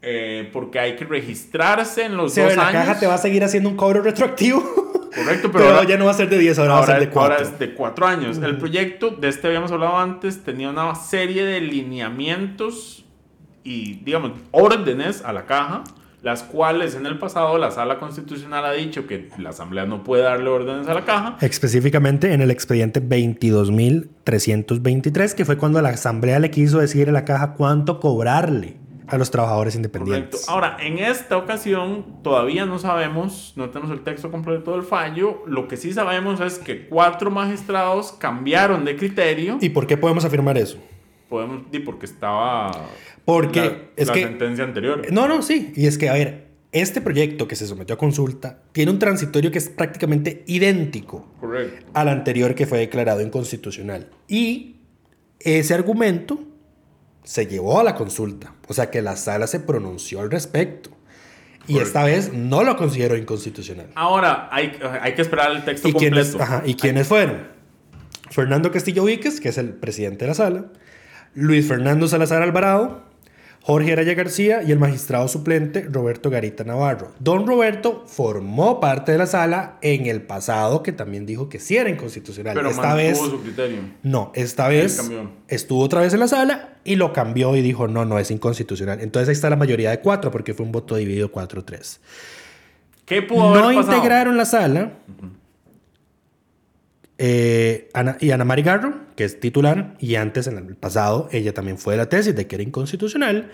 [0.01, 2.55] Eh, porque hay que registrarse en los dos años.
[2.55, 4.63] La caja te va a seguir haciendo un cobro retroactivo.
[5.13, 7.33] Correcto, pero, ya no va a ser de 10, ahora, va a ser de 4.
[7.33, 8.37] Ahora es de 4 años.
[8.37, 13.05] El proyecto, de este habíamos hablado antes, tenía una serie de lineamientos
[13.63, 15.83] y, digamos, órdenes a la caja
[16.21, 20.23] las cuales en el pasado la sala constitucional ha dicho que la asamblea no puede
[20.23, 21.37] darle órdenes a la caja.
[21.39, 27.25] Específicamente en el expediente 22.323, que fue cuando la asamblea le quiso decir a la
[27.25, 28.75] caja cuánto cobrarle
[29.09, 30.47] a los trabajadores independientes.
[30.47, 35.67] Ahora, en esta ocasión todavía no sabemos, no tenemos el texto completo del fallo, lo
[35.67, 39.57] que sí sabemos es que cuatro magistrados cambiaron de criterio.
[39.61, 40.77] ¿Y por qué podemos afirmar eso?
[41.29, 42.71] Podemos, porque estaba
[43.23, 44.23] porque la, es la que...
[44.23, 45.05] sentencia anterior.
[45.11, 45.71] No, no, sí.
[45.75, 49.51] Y es que, a ver, este proyecto que se sometió a consulta tiene un transitorio
[49.51, 51.91] que es prácticamente idéntico Correcto.
[51.93, 54.07] al anterior que fue declarado inconstitucional.
[54.27, 54.77] Y
[55.39, 56.39] ese argumento
[57.29, 58.55] se llevó a la consulta.
[58.67, 60.89] O sea que la sala se pronunció al respecto.
[61.67, 63.91] Y esta vez no lo consideró inconstitucional.
[63.93, 66.15] Ahora, hay, hay que esperar el texto ¿Y completo.
[66.15, 67.49] Quiénes, ajá, ¿Y quiénes fueron?
[68.31, 70.65] Fernando Castillo Víquez, que es el presidente de la sala.
[71.35, 73.03] Luis Fernando Salazar Alvarado.
[73.69, 77.11] Jorge Araya García y el magistrado suplente Roberto Garita Navarro.
[77.19, 81.77] Don Roberto formó parte de la sala en el pasado que también dijo que sí
[81.77, 82.55] era inconstitucional.
[82.55, 83.81] Pero esta vez su criterio.
[84.01, 85.11] no, esta vez
[85.47, 89.01] estuvo otra vez en la sala y lo cambió y dijo no, no es inconstitucional.
[89.01, 91.99] Entonces ahí está la mayoría de cuatro porque fue un voto dividido 4-3.
[93.05, 94.93] ¿Qué pudo no integraron la sala.
[97.21, 101.53] Eh, Ana, y Ana Mari Garro, que es titular, y antes en el pasado ella
[101.53, 103.51] también fue de la tesis de que era inconstitucional.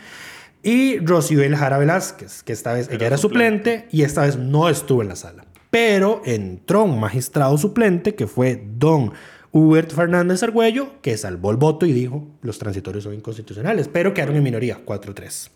[0.62, 3.72] Y Rosibel Jara Velázquez, que esta vez Era ella era suplente.
[3.72, 5.46] suplente y esta vez no estuvo en la sala.
[5.72, 9.14] Pero entró un magistrado suplente que fue don
[9.52, 14.36] Hubert Fernández Argüello, que salvó el voto y dijo los transitorios son inconstitucionales, pero quedaron
[14.36, 15.50] en minoría, 4-3.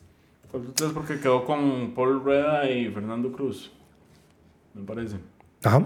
[0.52, 3.72] 4-3 porque quedó con Paul Rueda y Fernando Cruz.
[4.74, 5.18] Me parece.
[5.64, 5.86] Ajá.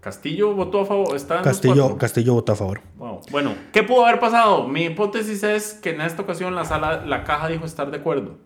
[0.00, 1.14] Castillo votó a favor.
[1.14, 1.96] Está Castillo.
[1.98, 2.80] Castillo votó a favor.
[2.96, 3.20] Wow.
[3.30, 4.66] Bueno, ¿qué pudo haber pasado?
[4.66, 8.38] Mi hipótesis es que en esta ocasión la sala, la caja dijo estar de acuerdo.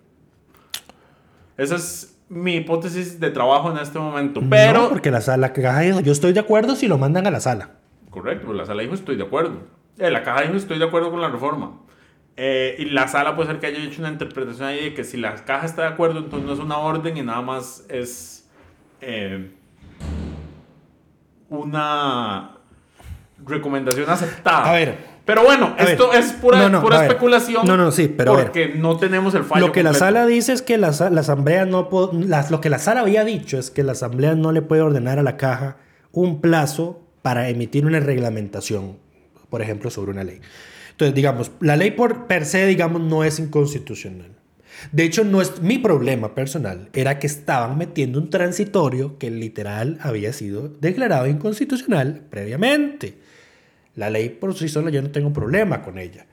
[1.57, 4.41] Esa es mi hipótesis de trabajo en este momento.
[4.51, 4.83] Pero.
[4.83, 7.31] No, porque la sala que caja dijo, yo estoy de acuerdo si lo mandan a
[7.31, 7.71] la sala.
[8.11, 9.59] Correcto, la sala dijo estoy de acuerdo.
[9.99, 11.81] Eh, la caja dijo estoy de acuerdo con la reforma.
[12.37, 15.17] Eh, y la sala puede ser que haya hecho una interpretación ahí de que si
[15.17, 18.51] la caja está de acuerdo, entonces no es una orden y nada más es
[19.01, 19.53] eh,
[21.61, 22.53] una
[23.45, 24.71] recomendación aceptada.
[24.71, 25.15] A ver.
[25.25, 26.21] Pero bueno, esto ver.
[26.21, 27.67] es pura, No, no, pura especulación.
[27.67, 28.35] No, no, sí, pero.
[28.35, 29.67] Porque no tenemos el fallo.
[29.69, 31.89] Lo que la sala dice es que la, la asamblea no
[32.27, 35.19] las- lo que la sala había dicho es que la asamblea no le puede ordenar
[35.19, 35.79] a la caja
[36.13, 38.99] un plazo para emitir una reglamentación,
[39.49, 40.41] por ejemplo, sobre una ley.
[40.91, 44.29] Entonces, digamos, la ley por per se, digamos, no es inconstitucional.
[44.93, 49.99] De hecho, no es mi problema personal, era que estaban metiendo un transitorio que literal
[50.01, 53.19] había sido declarado inconstitucional previamente.
[53.97, 56.27] La ley por sí sola yo no tengo problema con ella.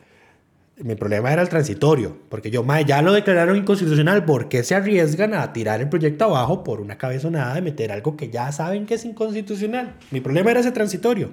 [0.78, 4.74] Mi problema era el transitorio, porque yo, mae, ya lo declararon inconstitucional, ¿por qué se
[4.74, 8.88] arriesgan a tirar el proyecto abajo por una cabezonada de meter algo que ya saben
[8.88, 9.94] que es inconstitucional?
[10.10, 11.30] Mi problema era ese transitorio.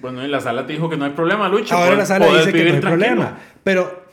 [0.00, 1.76] Bueno, y la sala te dijo que no hay problema, Lucho.
[1.76, 2.90] Ahora la sala dice que no hay tranquilo.
[2.90, 3.38] problema.
[3.62, 4.07] Pero,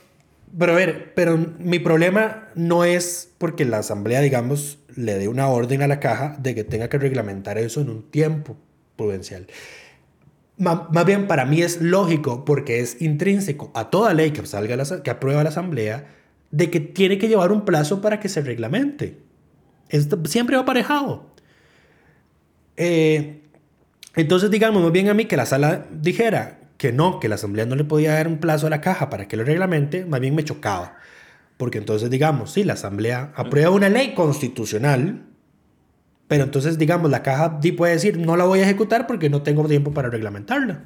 [0.57, 5.47] pero a ver, pero mi problema no es porque la asamblea, digamos, le dé una
[5.47, 8.57] orden a la caja de que tenga que reglamentar eso en un tiempo
[8.95, 9.47] prudencial.
[10.57, 14.75] Ma- Más bien para mí es lógico porque es intrínseco a toda ley que salga
[14.77, 16.07] la, que aprueba la asamblea
[16.51, 19.17] de que tiene que llevar un plazo para que se reglamente.
[19.89, 21.25] Esto siempre va aparejado.
[22.77, 23.41] Eh,
[24.15, 27.65] entonces, digamos, más bien a mí que la sala dijera que no, que la asamblea
[27.65, 30.35] no le podía dar un plazo a la caja para que lo reglamente, más bien
[30.35, 30.97] me chocaba.
[31.57, 35.25] Porque entonces, digamos, sí, la asamblea aprueba una ley constitucional,
[36.27, 39.65] pero entonces, digamos, la caja puede decir, no la voy a ejecutar porque no tengo
[39.67, 40.83] tiempo para reglamentarla.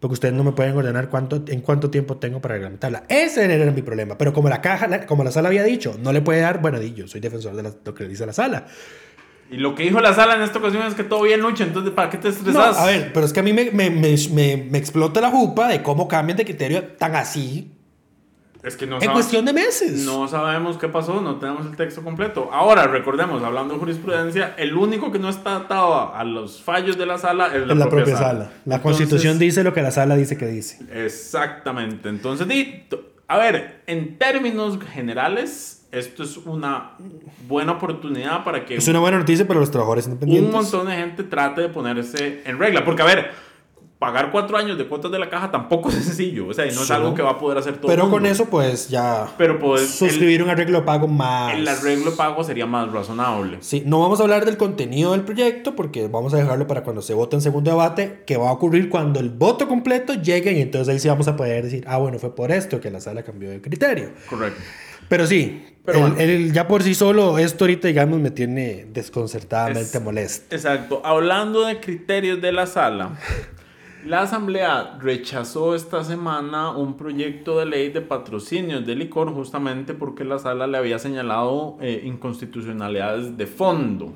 [0.00, 3.04] Porque ustedes no me pueden ordenar cuánto, en cuánto tiempo tengo para reglamentarla.
[3.08, 4.18] Ese era mi problema.
[4.18, 7.06] Pero como la caja, como la sala había dicho, no le puede dar, bueno, yo
[7.06, 8.66] soy defensor de lo que dice la sala.
[9.52, 11.62] Y lo que dijo la sala en esta ocasión es que todo bien, Lucho.
[11.62, 12.78] Entonces, ¿para qué te No, estresas?
[12.78, 15.68] a ver, pero es que a mí me, me, me, me- me explota la jupa
[15.68, 17.70] de cómo cambian de criterio tan así
[18.62, 20.04] Es que no en cuestión de meses.
[20.06, 22.48] No sabemos qué pasó, no tenemos el texto completo.
[22.52, 27.04] Ahora, recordemos, hablando de jurisprudencia, el único que no está atado a, los fallos de
[27.06, 28.50] la sala es la, en la propia sala.
[28.64, 30.78] La Entonces, constitución dice lo que la sala dice que dice.
[30.94, 32.08] Exactamente.
[32.08, 32.46] Entonces,
[33.28, 36.92] a ver, en términos generales, esto es una
[37.46, 38.76] buena oportunidad para que...
[38.76, 40.48] Es una buena noticia para los trabajadores independientes.
[40.52, 42.82] Un montón de gente trate de ponerse en regla.
[42.82, 43.30] Porque, a ver,
[43.98, 46.48] pagar cuatro años de cuotas de la caja tampoco es sencillo.
[46.48, 48.88] O sea, no es algo que va a poder hacer todo Pero con eso, pues
[48.88, 49.28] ya.
[49.36, 49.90] Pero pues.
[49.90, 51.54] Suscribir un arreglo de pago más.
[51.54, 53.58] El arreglo de pago sería más razonable.
[53.60, 57.02] Sí, no vamos a hablar del contenido del proyecto porque vamos a dejarlo para cuando
[57.02, 60.62] se vote en segundo debate, que va a ocurrir cuando el voto completo llegue y
[60.62, 63.22] entonces ahí sí vamos a poder decir, ah, bueno, fue por esto que la sala
[63.22, 64.12] cambió de criterio.
[64.30, 64.58] Correcto.
[65.08, 70.54] Pero sí, Pero el, ya por sí solo, esto ahorita, digamos, me tiene desconcertadamente molesto.
[70.54, 71.02] Exacto.
[71.04, 73.18] Hablando de criterios de la sala,
[74.06, 80.24] la Asamblea rechazó esta semana un proyecto de ley de patrocinios de licor justamente porque
[80.24, 84.12] la sala le había señalado eh, inconstitucionalidades de fondo.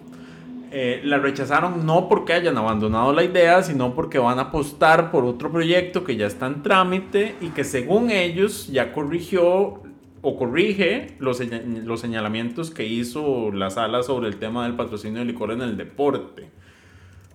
[0.70, 5.24] Eh, la rechazaron no porque hayan abandonado la idea, sino porque van a apostar por
[5.24, 9.80] otro proyecto que ya está en trámite y que según ellos ya corrigió
[10.28, 11.40] o corrige los,
[11.84, 15.76] los señalamientos que hizo la sala sobre el tema del patrocinio de licor en el
[15.76, 16.48] deporte.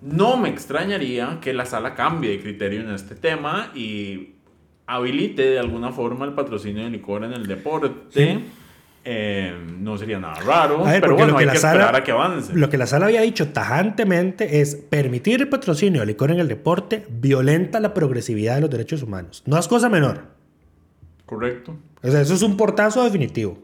[0.02, 4.34] No me extrañaría que la sala cambie de criterio en este tema y
[4.86, 8.40] habilite de alguna forma el patrocinio de licor en el deporte.
[9.06, 12.52] Eh, no sería nada raro, pero bueno, hay que, esperar a que avance.
[12.54, 16.46] Lo que la sala había dicho tajantemente es permitir el patrocinio de licor en el
[16.46, 19.42] deporte violenta la progresividad de los derechos humanos.
[19.46, 20.24] No es cosa menor.
[21.24, 21.78] Correcto.
[22.02, 23.58] O sea, eso es un portazo definitivo.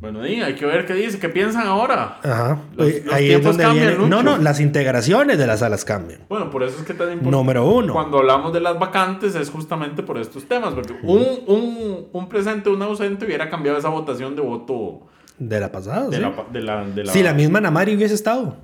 [0.00, 2.20] Bueno, hay que ver qué dice, qué piensan ahora.
[2.22, 2.60] Ajá.
[2.76, 2.88] Los,
[3.18, 4.08] tiempos cambian.
[4.08, 6.20] no, no, las integraciones de las salas cambian.
[6.28, 7.30] Bueno, por eso es que tan importante.
[7.36, 7.92] Número uno.
[7.92, 12.70] Cuando hablamos de las vacantes es justamente por estos temas, porque un, un, un presente,
[12.70, 15.08] un ausente hubiera cambiado esa votación de voto.
[15.36, 16.22] De la pasada, de sí.
[16.22, 18.56] La, de la, de la, si la misma Namari hubiese estado.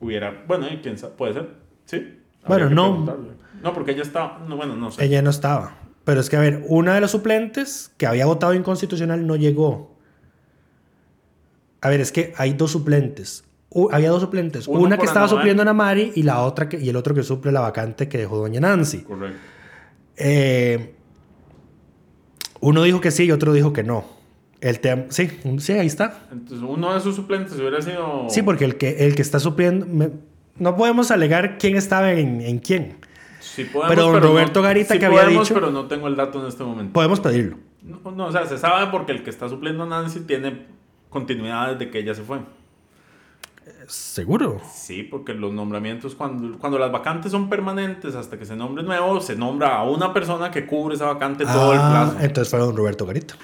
[0.00, 1.50] Hubiera, bueno, quién sabe, puede ser,
[1.84, 2.18] sí.
[2.48, 3.16] Bueno, no.
[3.62, 5.04] No, porque ella estaba, no, bueno, no sé.
[5.04, 5.83] Ella no estaba.
[6.04, 9.96] Pero es que, a ver, una de los suplentes que había votado inconstitucional no llegó.
[11.80, 13.44] A ver, es que hay dos suplentes.
[13.90, 14.68] había dos suplentes.
[14.68, 17.52] una que estaba supliendo a Namari y, la otra que, y el otro que suple
[17.52, 19.00] la vacante que dejó Doña Nancy.
[19.00, 19.38] Correcto.
[20.16, 20.94] Eh,
[22.60, 24.04] uno dijo que sí y otro dijo que no.
[24.60, 26.26] El tema, sí, sí, ahí está.
[26.32, 28.26] Entonces, uno de sus suplentes hubiera sido.
[28.30, 29.86] Sí, porque el que, el que está supliendo.
[30.58, 32.96] no podemos alegar quién estaba en, en quién
[33.88, 35.54] pero don Roberto Garita que había dicho.
[35.54, 36.92] pero no tengo el dato en este momento.
[36.92, 37.56] Podemos pedirlo.
[37.82, 40.66] No, o sea, se sabe porque el que está supliendo a Nancy tiene
[41.10, 42.40] continuidad desde que ella se fue.
[43.86, 44.60] ¿Seguro?
[44.72, 49.20] Sí, porque los nombramientos, cuando, cuando las vacantes son permanentes hasta que se nombre nuevo,
[49.20, 52.24] se nombra a una persona que cubre esa vacante todo el ah, plazo.
[52.24, 53.34] Entonces fue don Roberto Garita.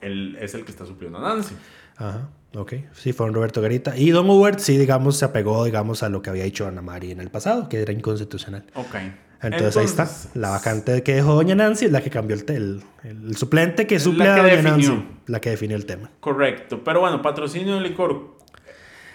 [0.00, 1.54] Él es el que está supliendo a Nancy.
[1.96, 2.74] Ajá, ok.
[2.92, 3.96] Sí, fue don Roberto Garita.
[3.96, 7.12] Y don Hubert sí, digamos, se apegó, digamos, a lo que había dicho Ana María
[7.12, 8.64] en el pasado, que era inconstitucional.
[8.74, 8.94] Ok.
[9.40, 10.08] Entonces, ahí está.
[10.34, 14.26] La vacante que dejó Doña Nancy es la que cambió el, el, suplente que suple
[14.26, 15.04] a Doña Nancy.
[15.26, 16.10] La que definió el tema.
[16.20, 16.82] Correcto.
[16.84, 18.36] Pero bueno, patrocinio de licor.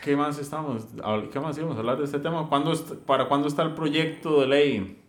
[0.01, 0.85] ¿Qué más estamos?
[1.31, 2.47] ¿Qué más íbamos a hablar de este tema?
[2.47, 2.73] ¿Cuándo,
[3.05, 5.01] ¿Para cuándo está el proyecto de ley?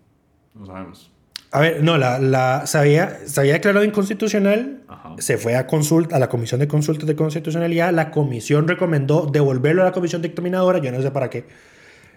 [0.55, 1.11] No sabemos.
[1.51, 4.83] A ver, no, la, la, se, había, se había declarado inconstitucional,
[5.19, 9.83] se fue a, consulta, a la Comisión de Consultas de Constitucionalidad, la comisión recomendó devolverlo
[9.83, 11.45] a la comisión dictaminadora, yo no sé para qué.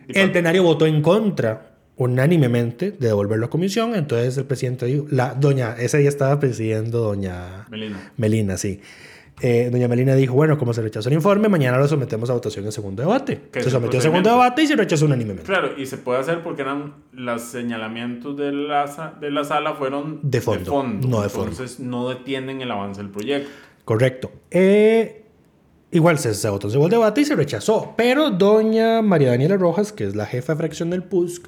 [0.08, 3.96] El plenario votó en contra unánimemente de devolverlo a comisión.
[3.96, 8.12] Entonces el presidente dijo, la doña, ese día estaba presidiendo doña Melina.
[8.18, 8.80] Melina, sí.
[9.40, 12.66] Eh, doña Melina dijo, bueno, como se rechazó el informe, mañana lo sometemos a votación
[12.66, 13.40] en segundo debate.
[13.54, 15.44] Se sometió a segundo debate y se rechazó unánimemente.
[15.44, 20.20] Claro, y se puede hacer porque eran los señalamientos de la, de la sala fueron
[20.24, 21.52] de fondo, no de fondo.
[21.52, 23.50] Entonces no detienen el avance del proyecto.
[23.86, 24.32] Correcto.
[24.50, 25.24] Eh,
[25.92, 27.94] igual se, se votó en segundo debate y se rechazó.
[27.96, 31.48] Pero doña María Daniela Rojas, que es la jefa de fracción del PUSC,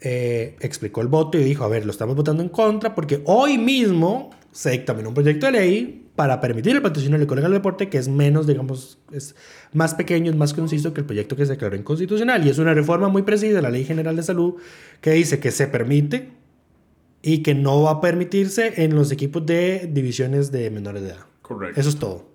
[0.00, 3.58] eh, explicó el voto y dijo, a ver, lo estamos votando en contra porque hoy
[3.58, 7.98] mismo se dictaminó un proyecto de ley para permitir el patrocinio colega del deporte que
[7.98, 9.36] es menos, digamos, es
[9.72, 12.44] más pequeño, es más conciso que el proyecto que se declaró inconstitucional.
[12.44, 14.54] Y es una reforma muy precisa de la Ley General de Salud
[15.00, 16.30] que dice que se permite
[17.22, 21.26] y que no va a permitirse en los equipos de divisiones de menores de edad.
[21.42, 21.80] Correcto.
[21.80, 22.28] Eso es todo.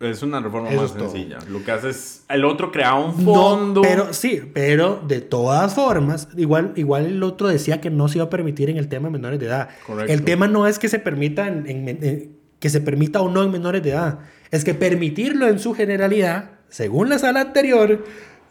[0.00, 1.38] Es una reforma más sencilla.
[1.48, 2.24] Lo que hace es.
[2.28, 3.82] El otro crea un fondo.
[3.82, 8.26] pero sí, pero de todas formas, igual, igual el otro decía que no se iba
[8.26, 9.70] a permitir en el tema de menores de edad.
[9.86, 10.12] Correcto.
[10.12, 13.82] El tema no es que se permita en, que se permita o no en menores
[13.82, 14.20] de edad.
[14.52, 18.04] Es que permitirlo en su generalidad, según la sala anterior,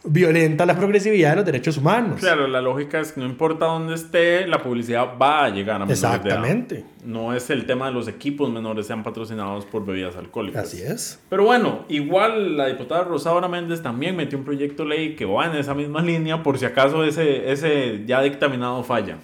[0.04, 2.20] violenta la progresividad de los derechos humanos.
[2.20, 5.86] Claro, la lógica es que no importa dónde esté, la publicidad va a llegar a
[5.86, 6.86] menores Exactamente.
[7.04, 10.65] No es el tema de los equipos menores sean patrocinados por bebidas alcohólicas.
[10.65, 11.19] Así es.
[11.30, 15.46] Pero bueno, igual la diputada Rosaura Méndez también metió un proyecto de ley que va
[15.46, 19.17] en esa misma línea por si acaso ese, ese ya dictaminado falla.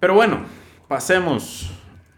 [0.00, 0.40] Pero bueno,
[0.86, 1.70] pasemos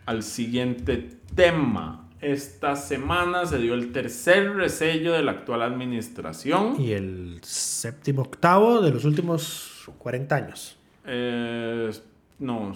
[0.06, 2.09] al siguiente tema.
[2.20, 6.80] Esta semana se dio el tercer resello de la actual administración.
[6.80, 10.76] Y el séptimo octavo de los últimos 40 años.
[11.06, 11.90] Eh,
[12.38, 12.74] no,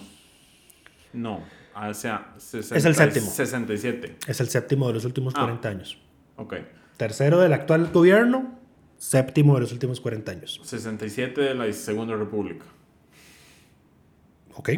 [1.13, 1.43] no,
[1.75, 3.29] o sea, es el séptimo.
[3.29, 4.17] 67.
[4.27, 5.97] Es el séptimo de los últimos 40 ah, años.
[6.37, 6.55] Ok.
[6.97, 8.57] Tercero del actual gobierno,
[8.97, 10.59] séptimo de los últimos 40 años.
[10.63, 12.65] 67 de la Segunda República.
[14.55, 14.69] Ok.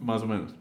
[0.00, 0.54] Más o menos.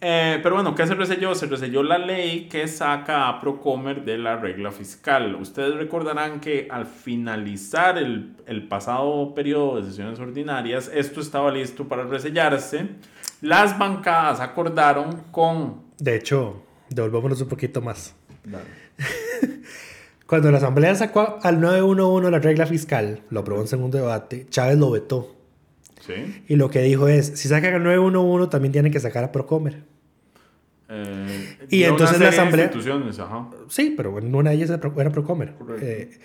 [0.00, 1.34] Eh, pero bueno, ¿qué se reselló?
[1.34, 5.34] Se reselló la ley que saca a Procomer de la regla fiscal.
[5.34, 11.88] Ustedes recordarán que al finalizar el, el pasado periodo de sesiones ordinarias, esto estaba listo
[11.88, 12.86] para resellarse.
[13.40, 15.82] Las bancadas acordaron con...
[15.98, 18.14] De hecho, devolvámonos un poquito más.
[20.26, 24.76] Cuando la Asamblea sacó al 911 la regla fiscal, lo aprobó en segundo debate, Chávez
[24.78, 25.37] lo vetó.
[26.48, 29.82] Y lo que dijo es, si sacan el 911 también tienen que sacar a Procomer.
[30.88, 32.66] Eh, y entonces la asamblea...
[32.66, 33.50] Instituciones, ajá.
[33.68, 35.54] Sí, pero en una de ellas era Procomer.
[35.80, 36.18] Eh,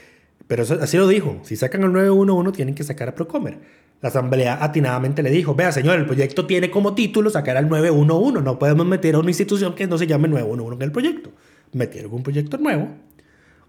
[0.47, 3.57] pero así lo dijo, si sacan el 911 tienen que sacar a Procomer.
[4.01, 8.41] La asamblea atinadamente le dijo, vea señor, el proyecto tiene como título sacar al 911,
[8.41, 11.31] no podemos meter a una institución que no se llame 911 en el proyecto.
[11.71, 12.89] Metieron un proyecto nuevo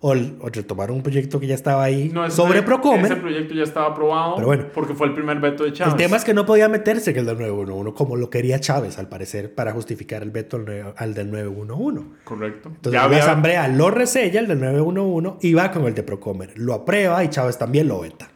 [0.00, 3.06] o, o retomar un proyecto que ya estaba ahí sobre Procomer.
[3.06, 5.94] Ese proyecto ya estaba aprobado pero bueno, porque fue el primer veto de Chávez.
[5.94, 8.98] El tema es que no podía meterse en el del 911 como lo quería Chávez,
[8.98, 10.64] al parecer, para justificar el veto
[10.96, 12.04] al, del 911.
[12.24, 12.70] Correcto.
[12.74, 16.52] Entonces la Asamblea lo resella, el del 911, y va con el de Procomer.
[16.56, 18.28] Lo aprueba y Chávez también lo veta.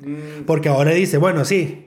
[0.00, 0.44] Mm.
[0.46, 1.85] Porque ahora dice, bueno, sí,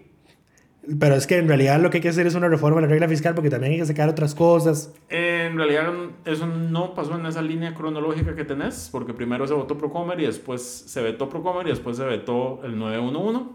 [0.98, 2.92] pero es que en realidad lo que hay que hacer es una reforma de la
[2.92, 4.94] regla fiscal porque también hay que sacar otras cosas.
[5.10, 5.92] en realidad
[6.26, 10.26] eso no pasó en esa línea cronológica que tenés, porque primero se votó Procomer y
[10.26, 13.52] después se vetó Procomer y después se vetó el 911.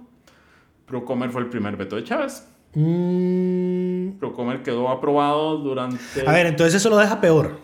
[0.86, 2.46] Procomer fue el primer veto de Chávez.
[2.74, 4.18] Mm.
[4.18, 5.98] Procomer quedó aprobado durante...
[6.26, 7.56] A ver, entonces eso lo deja peor.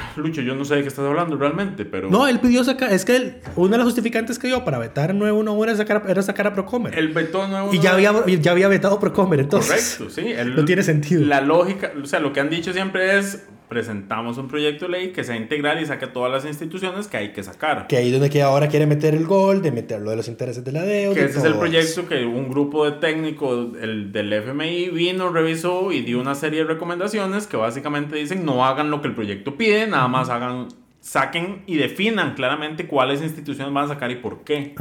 [0.16, 2.10] Lucho, yo no sé de qué estás hablando realmente, pero...
[2.10, 2.92] No, él pidió sacar...
[2.92, 6.22] Es que una de las justificantes que dio para vetar el 911 era sacar, era
[6.22, 6.98] sacar a Procomer.
[6.98, 7.76] El vetó 911...
[7.76, 9.96] Y ya había, ya había vetado Procomer, entonces...
[9.98, 10.34] Correcto, sí.
[10.56, 11.24] no tiene sentido.
[11.24, 11.92] La lógica...
[12.00, 15.34] O sea, lo que han dicho siempre es presentamos un proyecto de ley que sea
[15.34, 17.86] integral y saque todas las instituciones que hay que sacar.
[17.86, 20.72] Que ahí donde que ahora quiere meter el gol, de meterlo de los intereses de
[20.72, 21.14] la deuda.
[21.14, 25.90] Que ese es el proyecto que un grupo de técnicos el, del FMI vino, revisó
[25.90, 29.56] y dio una serie de recomendaciones que básicamente dicen no hagan lo que el proyecto
[29.56, 30.68] pide, nada más hagan,
[31.00, 34.74] saquen y definan claramente cuáles instituciones van a sacar y por qué.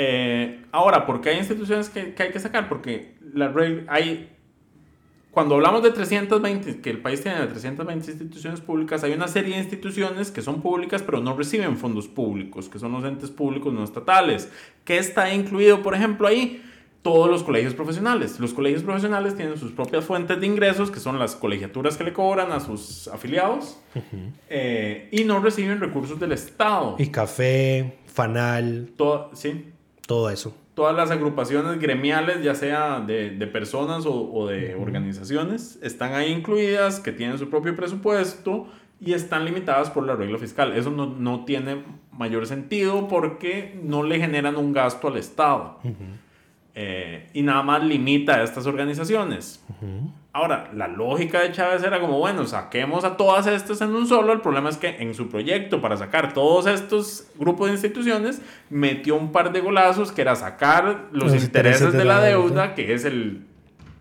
[0.00, 2.68] Eh, ahora, ¿por qué hay instituciones que, que hay que sacar?
[2.68, 3.52] Porque la
[3.88, 4.30] hay
[5.38, 9.60] cuando hablamos de 320, que el país tiene 320 instituciones públicas, hay una serie de
[9.60, 13.84] instituciones que son públicas pero no reciben fondos públicos, que son los entes públicos no
[13.84, 14.50] estatales.
[14.84, 16.60] ¿Qué está incluido, por ejemplo, ahí?
[17.02, 18.40] Todos los colegios profesionales.
[18.40, 22.12] Los colegios profesionales tienen sus propias fuentes de ingresos, que son las colegiaturas que le
[22.12, 23.78] cobran a sus afiliados,
[24.48, 26.96] eh, y no reciben recursos del Estado.
[26.98, 28.90] Y café, fanal.
[28.96, 29.66] Todo, sí.
[30.04, 35.76] Todo eso todas las agrupaciones gremiales, ya sea de, de personas o, o de organizaciones,
[35.82, 38.68] están ahí incluidas, que tienen su propio presupuesto
[39.00, 40.72] y están limitadas por la regla fiscal.
[40.76, 45.80] Eso no, no tiene mayor sentido porque no le generan un gasto al Estado.
[46.80, 49.60] Eh, y nada más limita a estas organizaciones.
[50.32, 54.32] Ahora, la lógica de Chávez era como, bueno, saquemos a todas estas en un solo.
[54.32, 59.16] El problema es que en su proyecto para sacar todos estos grupos de instituciones, metió
[59.16, 63.42] un par de golazos que era sacar los, intereses, de, la, deuda, que es el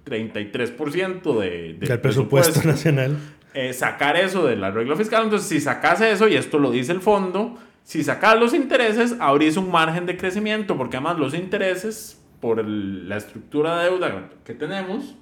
[0.05, 3.17] 33% de, del presupuesto, nacional.
[3.55, 5.23] Eh, sacar eso de la regla fiscal.
[5.23, 9.57] Entonces, si sacase eso, y esto lo dice el fondo, si sacas los intereses, abrís
[9.57, 15.15] un margen de crecimiento, porque además los intereses por la estructura de deuda que tenemos,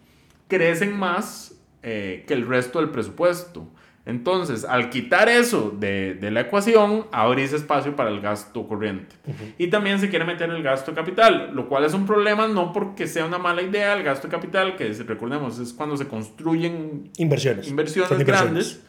[0.48, 3.68] crecen más eh, que el resto del presupuesto.
[4.06, 9.16] Entonces, al quitar eso de, de la ecuación, abrís espacio para el gasto corriente.
[9.58, 13.08] Y también se quiere meter el gasto capital, lo cual es un problema no porque
[13.08, 13.96] sea una mala idea.
[13.96, 18.84] El gasto capital, que recordemos, es cuando se construyen inversiones, inversiones, grandes.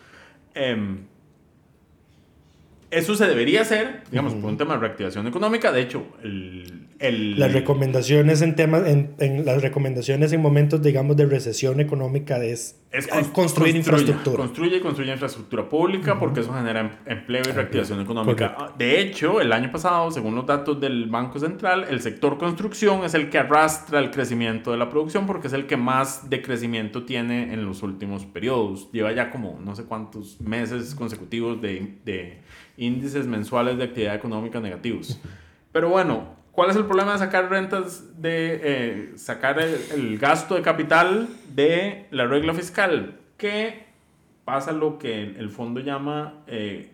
[0.52, 1.06] Em,
[2.90, 5.72] eso se debería hacer, digamos, por un tema de reactivación económica.
[5.72, 7.38] De hecho, el, el...
[7.38, 12.76] las recomendaciones en temas, en, en, las recomendaciones en momentos, digamos, de recesión económica es,
[12.90, 14.38] es construir infraestructura.
[14.38, 18.72] Construye y construye infraestructura pública porque eso genera em, empleo y reactivación económica.
[18.78, 23.14] De hecho, el año pasado, según los datos del Banco Central, el sector construcción es
[23.14, 27.04] el que arrastra el crecimiento de la producción porque es el que más de crecimiento
[27.04, 28.90] tiene en los últimos periodos.
[28.92, 32.42] Lleva ya como no sé cuántos meses consecutivos de, de
[32.76, 35.20] índices mensuales de actividad económica negativos.
[35.72, 40.62] Pero bueno, ¿cuál es el problema de sacar rentas, de eh, sacar el, gasto de
[40.62, 43.20] capital de la regla fiscal?
[43.36, 43.84] Que
[44.44, 46.90] pasa lo que el fondo llama eh,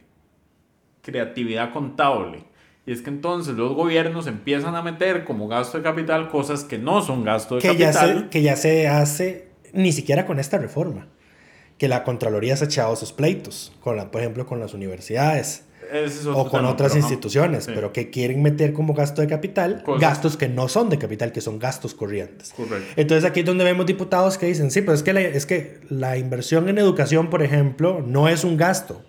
[1.00, 2.44] creatividad contable.
[2.84, 6.78] Y es que entonces los gobiernos empiezan a meter como gasto de capital cosas que
[6.78, 7.92] no son gasto de que capital.
[7.92, 11.06] Ya se, que ya se hace ni siquiera con esta reforma.
[11.78, 15.64] Que la Contraloría se ha echado sus pleitos, con la, por ejemplo, con las universidades
[16.34, 20.68] o con otras instituciones, pero que quieren meter como gasto de capital gastos que no
[20.68, 22.52] son de capital, que son gastos corrientes.
[22.56, 22.92] Correcto.
[22.96, 26.16] Entonces aquí es donde vemos diputados que dicen, sí, pero es que, es que la
[26.16, 29.02] inversión en educación, por ejemplo, no es un gasto,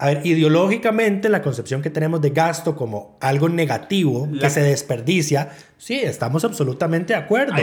[0.00, 5.50] a ver, ideológicamente la concepción que tenemos de gasto como algo negativo que se desperdicia,
[5.76, 7.54] sí, estamos absolutamente de acuerdo.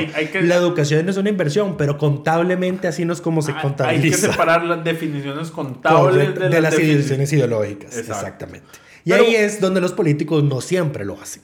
[0.41, 4.05] La educación es una inversión, pero contablemente así no es como se contabiliza.
[4.05, 7.97] Hay que separar las definiciones contables de, las, definiciones ideológicas.
[7.97, 8.67] Exactamente.
[9.05, 11.43] Y ahí es donde los políticos no siempre lo hacen.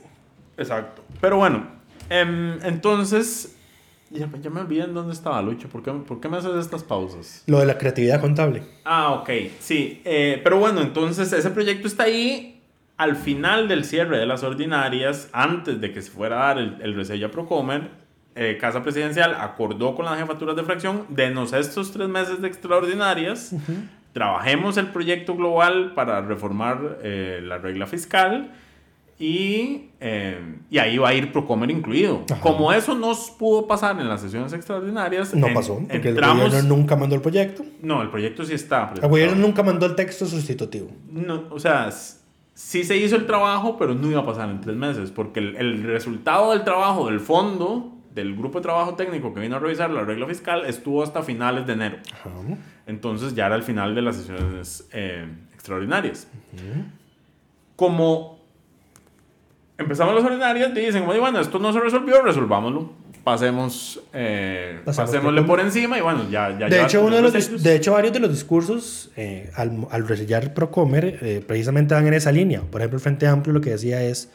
[0.58, 1.06] Exacto.
[1.22, 1.68] Pero bueno,
[2.10, 3.56] em, entonces
[4.12, 5.70] ya, ya, me olvidé en dónde estaba Lucho.
[5.70, 7.43] ¿Por qué, ¿Por qué, me haces estas pausas?
[7.47, 8.64] Lo de la creatividad contable.
[8.86, 9.30] Ah, ok.
[9.59, 10.01] Sí.
[10.05, 12.62] Eh, pero bueno, entonces ese proyecto está ahí.
[12.97, 16.78] Al final del cierre de las ordinarias, antes de que se fuera a dar el,
[16.82, 17.89] el resello a Procomer,
[18.36, 23.53] eh, Casa Presidencial acordó con las jefaturas de fracción denos estos tres meses de extraordinarias.
[24.14, 28.51] Trabajemos el proyecto global para reformar eh, la regla fiscal
[29.22, 32.26] y, eh, y, ahí va a ir Procomer incluido.
[32.41, 35.36] Como eso no pudo pasar en las sesiones extraordinarias.
[35.36, 37.63] No pasó, porque el gobierno nunca mandó el proyecto.
[37.84, 38.91] No, el proyecto sí está.
[38.99, 40.89] El gobierno nunca mandó el texto sustitutivo.
[41.11, 41.91] No, o sea,
[42.55, 45.55] sí se hizo el trabajo, pero no iba a pasar en tres meses, porque el,
[45.55, 49.91] el resultado del trabajo del fondo, del grupo de trabajo técnico que vino a revisar
[49.91, 51.97] la regla fiscal, estuvo hasta finales de enero.
[52.88, 56.28] Entonces ya era el final de las sesiones eh, extraordinarias.
[57.76, 58.41] Como
[59.82, 62.92] empezamos las ordinarias y dicen, bueno, esto no se resolvió, resolvámoslo.
[63.24, 66.58] Pasemos, eh, pasémosle por encima y bueno, ya...
[66.58, 70.08] ya de, hecho, uno de, los, de hecho, varios de los discursos eh, al, al
[70.08, 72.62] resellar Procomer eh, precisamente van en esa línea.
[72.62, 74.32] Por ejemplo, el Frente Amplio lo que decía es,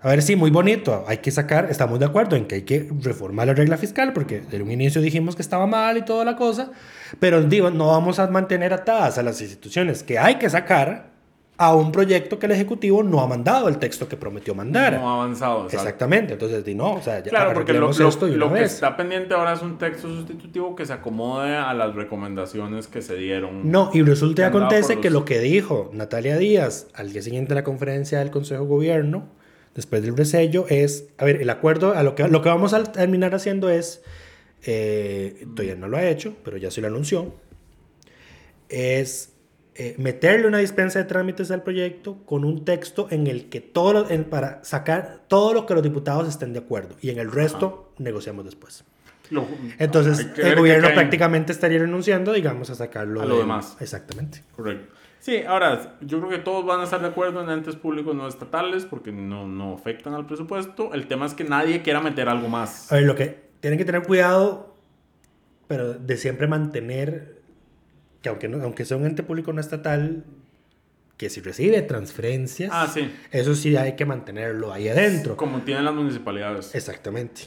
[0.00, 2.88] a ver, sí, muy bonito, hay que sacar, estamos de acuerdo en que hay que
[3.02, 6.36] reformar la regla fiscal porque desde un inicio dijimos que estaba mal y toda la
[6.36, 6.70] cosa,
[7.18, 11.17] pero digo, no vamos a mantener atadas a las instituciones que hay que sacar
[11.60, 14.92] a un proyecto que el Ejecutivo no ha mandado el texto que prometió mandar.
[14.92, 15.66] No ha avanzado.
[15.66, 19.54] Exactamente, entonces di no, o sea, ya Claro, porque lo, lo que está pendiente ahora
[19.54, 23.68] es un texto sustitutivo que se acomode a las recomendaciones que se dieron.
[23.68, 27.54] No, y resulta y acontece que lo que dijo Natalia Díaz al día siguiente de
[27.56, 29.26] la conferencia del Consejo de Gobierno,
[29.74, 32.84] después del resello, es, a ver, el acuerdo, a lo que, lo que vamos a
[32.84, 34.04] terminar haciendo es,
[34.62, 37.32] eh, todavía no lo ha hecho, pero ya se lo anunció,
[38.68, 39.32] es
[39.80, 44.08] eh, meterle una dispensa de trámites al proyecto con un texto en el que todo
[44.28, 48.44] para sacar todo lo que los diputados estén de acuerdo y en el resto negociamos
[48.44, 48.84] después.
[49.78, 53.76] Entonces, el gobierno prácticamente estaría renunciando, digamos, a sacarlo a lo demás.
[53.78, 54.42] Exactamente.
[54.56, 54.92] Correcto.
[55.20, 58.26] Sí, ahora, yo creo que todos van a estar de acuerdo en entes públicos no
[58.26, 60.92] estatales porque no, no afectan al presupuesto.
[60.92, 62.90] El tema es que nadie quiera meter algo más.
[62.90, 64.74] A ver, lo que tienen que tener cuidado,
[65.68, 67.37] pero de siempre mantener
[68.22, 70.24] que aunque, no, aunque sea un ente público no estatal,
[71.16, 73.10] que si recibe transferencias, ah, sí.
[73.32, 75.36] eso sí hay que mantenerlo ahí adentro.
[75.36, 76.74] Como tienen las municipalidades.
[76.74, 77.42] Exactamente.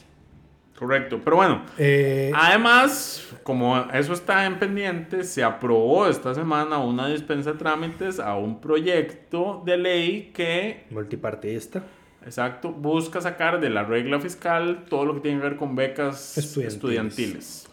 [0.78, 1.20] Correcto.
[1.22, 7.52] Pero bueno, eh, además, como eso está en pendiente, se aprobó esta semana una dispensa
[7.52, 10.84] de trámites a un proyecto de ley que...
[10.90, 11.84] Multipartidista.
[12.24, 16.36] Exacto, busca sacar de la regla fiscal todo lo que tiene que ver con becas
[16.38, 17.68] estudiantiles.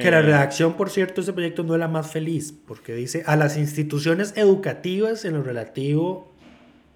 [0.00, 2.94] Que la eh, redacción, por cierto, de ese proyecto no es la más feliz, porque
[2.94, 6.32] dice a las instituciones educativas en lo relativo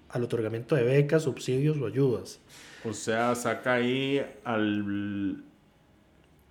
[0.09, 2.41] al otorgamiento de becas, subsidios o ayudas.
[2.83, 5.43] O sea, saca ahí al...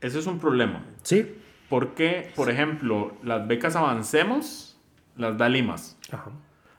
[0.00, 0.86] Ese es un problema.
[1.02, 1.34] Sí.
[1.68, 4.78] Porque, por ejemplo, las becas Avancemos
[5.16, 5.96] las da Limas.
[6.10, 6.30] Ajá.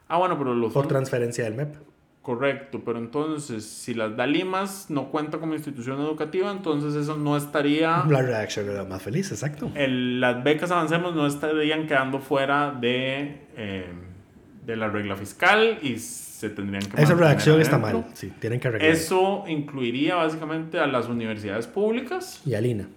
[0.08, 0.74] Ah, bueno, pero los...
[0.74, 1.76] Por transferencia del MEP.
[2.30, 8.06] Correcto, pero entonces, si las Dalimas no cuenta como institución educativa, entonces eso no estaría...
[8.08, 9.72] La reacción era más feliz, exacto.
[9.76, 13.88] las becas Avancemos no estarían quedando fuera de, eh,
[14.64, 17.02] de la regla fiscal y se tendrían que...
[17.02, 18.92] Esa redacción está mal, sí, tienen que arreglar.
[18.92, 22.44] Eso incluiría básicamente a las universidades públicas.
[22.46, 22.90] Y al INA.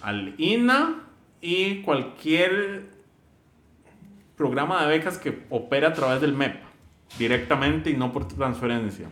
[0.00, 1.02] Al INA
[1.42, 2.84] y cualquier
[4.34, 6.67] programa de becas que opere a través del MEP
[7.18, 9.08] directamente y no por transferencia.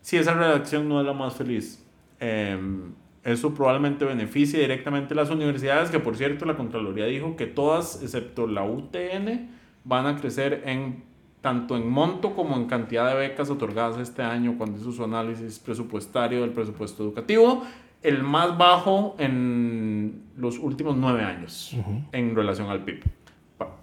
[0.00, 1.84] Si esa redacción no es la más feliz,
[2.20, 2.92] em,
[3.24, 8.02] eso probablemente beneficie directamente a las universidades, que por cierto la Contraloría dijo que todas,
[8.02, 9.48] excepto la UTN,
[9.84, 11.02] van a crecer en
[11.40, 15.58] tanto en monto como en cantidad de becas otorgadas este año cuando hizo su análisis
[15.58, 17.64] presupuestario del presupuesto educativo,
[18.02, 21.76] el más bajo en los últimos nueve años
[22.12, 23.04] en relación al PIB.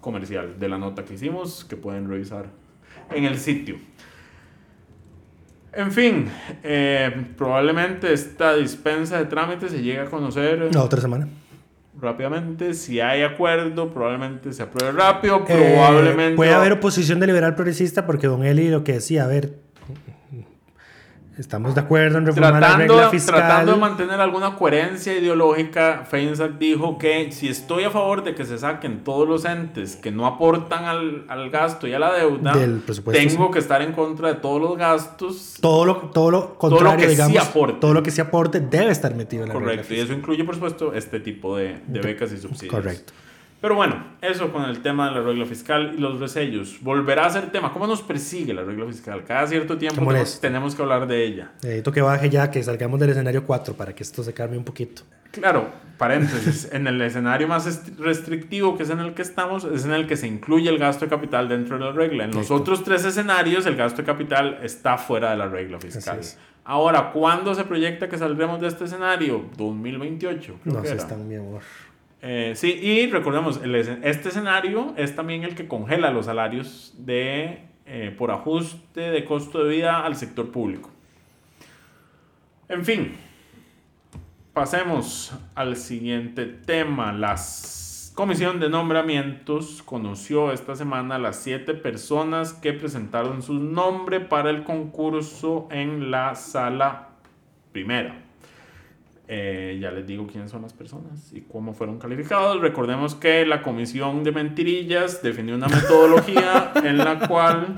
[0.00, 2.46] comercial de la nota que hicimos que pueden revisar
[3.10, 3.76] en el sitio.
[5.74, 6.30] En fin,
[6.62, 10.68] eh, probablemente esta dispensa de trámites se llegue a conocer.
[10.72, 11.28] La otra semana.
[11.98, 15.44] Rápidamente, si hay acuerdo, probablemente se apruebe rápido.
[15.48, 16.36] Eh, probablemente.
[16.36, 19.54] puede haber oposición de liberal progresista porque Don Eli lo que decía, a ver,
[21.38, 23.36] Estamos de acuerdo en reformar tratando, la regla fiscal.
[23.36, 28.44] Tratando de mantener alguna coherencia ideológica, Feinsack dijo que si estoy a favor de que
[28.44, 32.52] se saquen todos los entes que no aportan al, al gasto y a la deuda,
[33.12, 35.56] tengo que estar en contra de todos los gastos.
[35.60, 37.80] Todo lo, todo lo contrario, todo lo que digamos, sí aporte.
[37.80, 40.44] todo lo que sí aporte debe estar metido en la Correcto, regla y eso incluye,
[40.44, 42.74] por supuesto, este tipo de, de becas y subsidios.
[42.74, 43.14] Correcto.
[43.62, 46.78] Pero bueno, eso con el tema de la regla fiscal y los resellos.
[46.80, 47.72] Volverá a ser tema.
[47.72, 49.22] ¿Cómo nos persigue la regla fiscal?
[49.24, 50.04] Cada cierto tiempo
[50.40, 51.52] tenemos que hablar de ella.
[51.62, 54.64] Necesito que baje ya, que salgamos del escenario 4 para que esto se calme un
[54.64, 55.02] poquito.
[55.30, 56.70] Claro, paréntesis.
[56.72, 60.16] en el escenario más restrictivo que es en el que estamos, es en el que
[60.16, 62.24] se incluye el gasto de capital dentro de la regla.
[62.24, 66.18] En los otros tres escenarios, el gasto de capital está fuera de la regla fiscal.
[66.64, 69.44] Ahora, ¿cuándo se proyecta que saldremos de este escenario?
[69.56, 70.56] 2028.
[70.62, 71.62] Creo no, que están, mi amor.
[72.24, 78.14] Eh, sí, y recordemos, este escenario es también el que congela los salarios de, eh,
[78.16, 80.88] por ajuste de costo de vida al sector público.
[82.68, 83.12] En fin,
[84.52, 87.12] pasemos al siguiente tema.
[87.12, 87.36] La
[88.14, 94.62] Comisión de Nombramientos conoció esta semana las siete personas que presentaron su nombre para el
[94.62, 97.08] concurso en la sala
[97.72, 98.21] primera.
[99.34, 102.60] Eh, ya les digo quiénes son las personas y cómo fueron calificados.
[102.60, 107.74] Recordemos que la comisión de mentirillas definió una metodología en la cual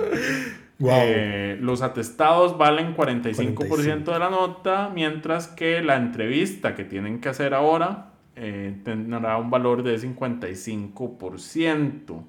[0.80, 7.28] eh, los atestados valen 45%, de la nota, mientras que la entrevista que tienen que
[7.28, 12.24] hacer ahora eh, tendrá un valor de 55%.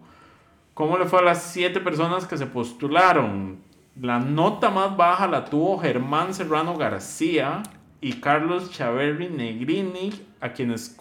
[0.75, 3.57] ¿Cómo le fue a las siete personas que se postularon?
[3.99, 7.63] La nota más baja la tuvo Germán Serrano García
[8.05, 10.95] y Carlos Chaverri Negrini, a quienes,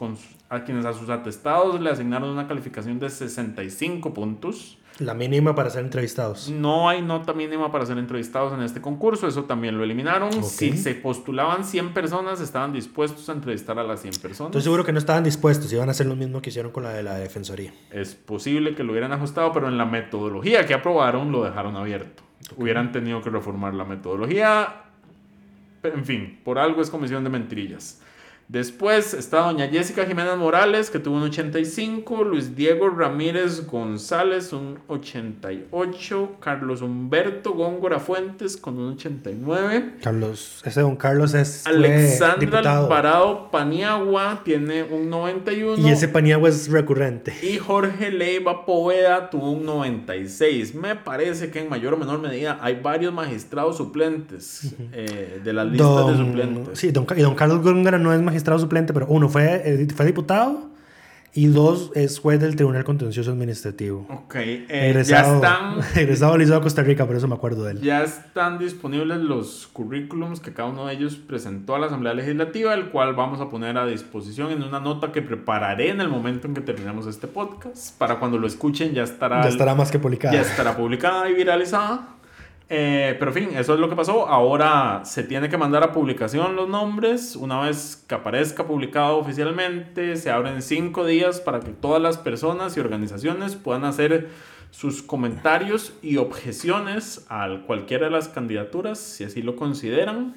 [0.49, 4.79] a quienes a sus atestados le asignaron una calificación de 65 puntos.
[5.01, 6.49] La mínima para ser entrevistados.
[6.49, 10.43] No hay nota mínima para ser entrevistados en este concurso, eso también lo eliminaron.
[10.43, 14.51] Si se postulaban 100 personas, estaban dispuestos a entrevistar a las 100 personas.
[14.53, 16.95] Estoy seguro que no estaban dispuestos, iban a hacer lo mismo que hicieron con la
[16.95, 17.75] de la Defensoría.
[17.91, 22.23] Es posible que lo hubieran ajustado, pero en la metodología que aprobaron lo dejaron abierto.
[22.57, 24.84] Hubieran tenido que reformar la metodología
[25.89, 28.01] en fin, por algo es comisión de mentirillas.
[28.49, 34.79] Después está doña Jessica Jiménez Morales, que tuvo un 85, Luis Diego Ramírez González, un
[34.89, 39.95] 88, Carlos Humberto Góngora Fuentes con un 89.
[40.03, 45.79] Carlos, ese don Carlos es Alexandra Alvarado Paniagua tiene un 91.
[45.79, 47.33] Y ese Paniagua es recurrente.
[47.43, 50.75] Y Jorge Leiva Poveda tuvo un 96.
[50.75, 55.67] Me parece que en mayor o menor medida hay varios magistrados suplentes eh, de las
[55.67, 56.79] listas de suplentes.
[56.79, 59.87] Sí, don, y don Carlos Góngora no es magistrado magistrado suplente, pero uno fue, eh,
[59.95, 60.75] fue diputado
[61.37, 64.07] y dos es juez del Tribunal Contencioso Administrativo.
[64.09, 65.81] Ok, eh, ya están.
[65.97, 67.81] Egresado de Costa Rica, por eso me acuerdo de él.
[67.81, 72.73] Ya están disponibles los currículums que cada uno de ellos presentó a la Asamblea Legislativa,
[72.75, 76.47] el cual vamos a poner a disposición en una nota que prepararé en el momento
[76.47, 77.99] en que terminemos este podcast.
[77.99, 79.43] Para cuando lo escuchen ya estará.
[79.43, 80.35] Ya estará más que publicada.
[80.35, 82.11] Ya estará publicada y viralizada.
[82.69, 84.27] Eh, pero en fin, eso es lo que pasó.
[84.27, 87.37] Ahora se tiene que mandar a publicación los nombres.
[87.37, 92.77] Una vez que aparezca publicado oficialmente, se abren cinco días para que todas las personas
[92.77, 94.31] y organizaciones puedan hacer
[94.71, 100.35] sus comentarios y objeciones a cualquiera de las candidaturas, si así lo consideran.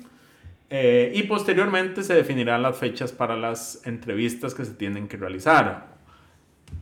[0.69, 5.96] Eh, y posteriormente se definirán las fechas para las entrevistas que se tienen que realizar.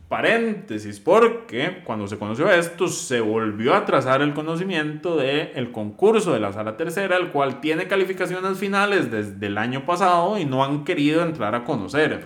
[0.08, 6.32] Paréntesis, porque cuando se conoció esto se volvió a trazar el conocimiento del el concurso
[6.32, 10.62] de la sala tercera, el cual tiene calificaciones finales desde el año pasado y no
[10.64, 12.24] han querido entrar a conocer.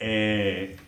[0.00, 0.78] Eh,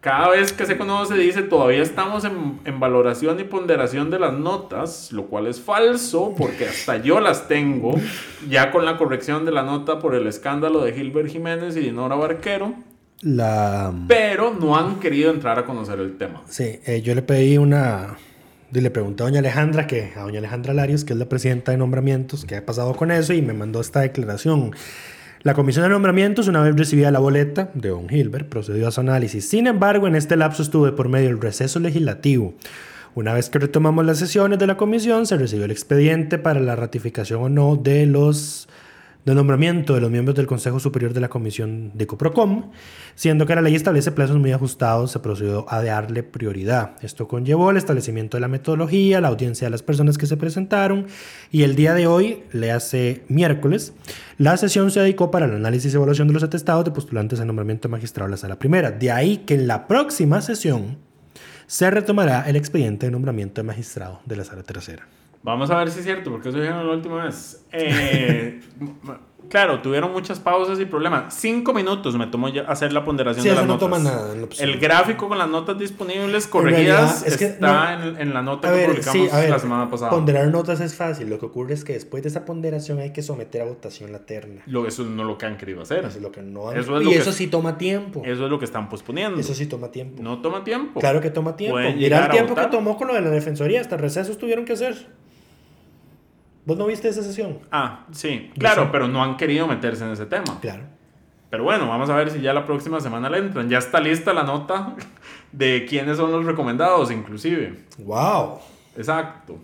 [0.00, 4.34] cada vez que se conoce dice todavía estamos en, en, valoración y ponderación de las
[4.34, 7.96] notas, lo cual es falso porque hasta yo las tengo,
[8.48, 12.14] ya con la corrección de la nota por el escándalo de Gilbert Jiménez y Dinora
[12.14, 12.74] Barquero.
[13.22, 13.92] La...
[14.06, 16.42] Pero no han querido entrar a conocer el tema.
[16.48, 18.16] Sí, eh, yo le pedí una...
[18.70, 21.78] Le pregunté a doña Alejandra, que, a doña Alejandra Larios, que es la presidenta de
[21.78, 24.72] nombramientos, qué ha pasado con eso y me mandó esta declaración.
[25.42, 29.00] La comisión de nombramientos, una vez recibida la boleta de don Hilbert, procedió a su
[29.00, 29.48] análisis.
[29.48, 32.54] Sin embargo, en este lapso estuve por medio del receso legislativo.
[33.14, 36.76] Una vez que retomamos las sesiones de la comisión, se recibió el expediente para la
[36.76, 38.68] ratificación o no de los
[39.28, 42.70] de nombramiento de los miembros del Consejo Superior de la Comisión de Coprocom,
[43.14, 46.92] siendo que la ley establece plazos muy ajustados, se procedió a darle prioridad.
[47.02, 51.06] Esto conllevó el establecimiento de la metodología, la audiencia de las personas que se presentaron
[51.50, 53.92] y el día de hoy, le hace miércoles,
[54.38, 57.44] la sesión se dedicó para el análisis y evaluación de los atestados de postulantes a
[57.44, 58.90] nombramiento magistrado a la sala primera.
[58.90, 60.96] De ahí que en la próxima sesión
[61.66, 65.06] se retomará el expediente de nombramiento de magistrado de la sala tercera.
[65.42, 67.64] Vamos a ver si es cierto, porque eso dijeron la última vez.
[67.72, 68.60] Eh,
[69.48, 71.34] claro, tuvieron muchas pausas y problemas.
[71.34, 73.88] Cinco minutos me tomó ya hacer la ponderación Sí, de las no notas.
[73.88, 74.32] toma nada.
[74.34, 78.04] en lo El gráfico con las notas disponibles En corregidas realidad, es que está no-
[78.10, 80.10] en, en la nota que ver, publicamos sí, ver, la semana pasada.
[80.10, 81.30] Ponderar notas es fácil.
[81.30, 84.18] Lo que ocurre es que después de esa ponderación hay que someter a votación la
[84.20, 84.62] terna.
[84.66, 86.00] Lo, eso no lo que han querido hacer.
[86.04, 88.22] Eso es lo que no han- Eso es y que- eso sí toma tiempo.
[88.24, 89.40] Eso es lo que están posponiendo.
[89.40, 90.22] Eso sí toma tiempo.
[90.22, 91.00] No toma tiempo.
[91.00, 91.78] Claro que toma tiempo.
[91.96, 93.80] Mira el tiempo que tomó con lo de la defensoría.
[93.80, 95.06] Hasta recesos tuvieron que hacer.
[96.68, 97.60] ¿Vos no viste esa sesión?
[97.72, 98.50] Ah, sí.
[98.58, 100.60] Claro, pero no han querido meterse en ese tema.
[100.60, 100.82] Claro.
[101.48, 103.70] Pero bueno, vamos a ver si ya la próxima semana le entran.
[103.70, 104.94] Ya está lista la nota
[105.52, 107.86] de quiénes son los recomendados, inclusive.
[108.00, 108.58] ¡Wow!
[108.98, 109.56] Exacto.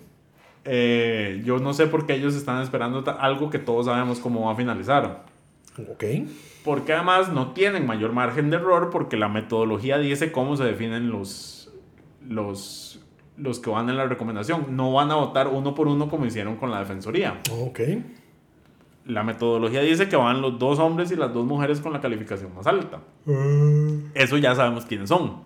[0.64, 4.52] Eh, yo no sé por qué ellos están esperando algo que todos sabemos cómo va
[4.54, 5.26] a finalizar.
[5.76, 6.04] Ok.
[6.64, 11.10] Porque además no tienen mayor margen de error porque la metodología dice cómo se definen
[11.10, 11.70] los,
[12.26, 13.03] los,
[13.36, 14.76] los que van en la recomendación.
[14.76, 17.40] No van a votar uno por uno como hicieron con la defensoría.
[17.50, 17.80] Ok.
[19.06, 22.54] La metodología dice que van los dos hombres y las dos mujeres con la calificación
[22.54, 23.00] más alta.
[24.14, 25.42] Eso ya sabemos quiénes son.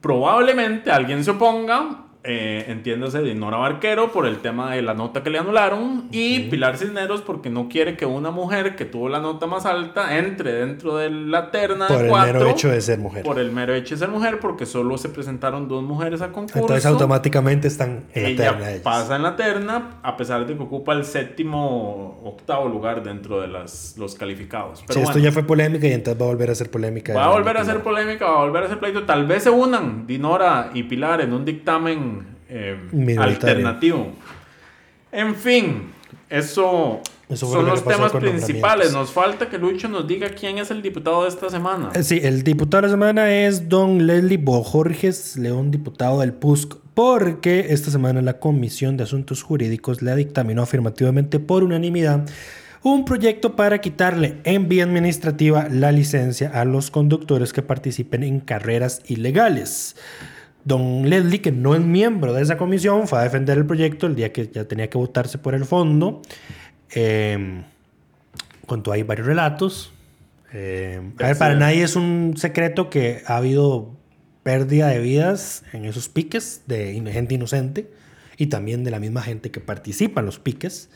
[0.00, 5.30] Probablemente alguien se oponga, eh, entiéndase, Dinora Barquero por el tema de la nota que
[5.30, 9.46] le anularon y Pilar Cisneros porque no quiere que una mujer que tuvo la nota
[9.46, 13.22] más alta entre dentro de la terna Por de el mero hecho de ser mujer.
[13.22, 16.58] Por el mero hecho de ser mujer, porque solo se presentaron dos mujeres a concurso.
[16.58, 18.82] Entonces automáticamente están en la terna ellas.
[18.82, 23.48] pasa en la terna a pesar de que ocupa el séptimo, octavo lugar dentro de
[23.48, 24.82] las, los calificados.
[24.86, 27.14] Pero Sí, esto ya fue polémica y entonces va a volver a ser polémica.
[27.14, 29.04] va a volver a ser polémica, va a volver a ser pleito.
[29.04, 32.15] Tal vez se unan Dinora y Pilar en un dictamen
[32.48, 33.22] eh, Minoritario.
[33.22, 34.12] alternativo.
[35.12, 35.90] En fin,
[36.28, 37.00] eso,
[37.34, 38.92] son los temas principales.
[38.92, 41.90] Nos falta que Lucho nos diga quién es el diputado de esta semana.
[41.94, 46.76] Eh, Sí, el diputado de la semana es don Leslie Bojorges León, diputado del PUSC,
[46.94, 52.26] porque esta semana la Comisión de Asuntos Jurídicos le dictaminó afirmativamente por unanimidad
[52.82, 58.38] un proyecto para quitarle en vía administrativa la licencia a los conductores que participen en
[58.38, 59.96] carreras ilegales.
[60.66, 64.16] Don Leslie, que no es miembro de esa comisión, fue a defender el proyecto el
[64.16, 66.22] día que ya tenía que votarse por el fondo.
[66.92, 67.62] Eh,
[68.66, 69.92] contó ahí varios relatos.
[70.52, 73.94] Eh, a ver, para nadie es un secreto que ha habido
[74.42, 77.88] pérdida de vidas en esos piques de gente inocente
[78.36, 80.90] y también de la misma gente que participa en los piques.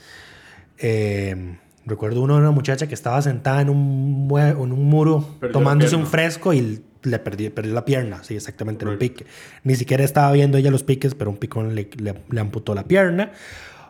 [0.78, 5.52] Eh, recuerdo uno de una muchacha que estaba sentada en un, en un muro Perdió
[5.52, 9.26] tomándose un fresco y le perdió, perdió la pierna, sí, exactamente, en un pique.
[9.64, 12.84] Ni siquiera estaba viendo ella los piques, pero un picón le, le- le amputó la
[12.84, 13.32] pierna.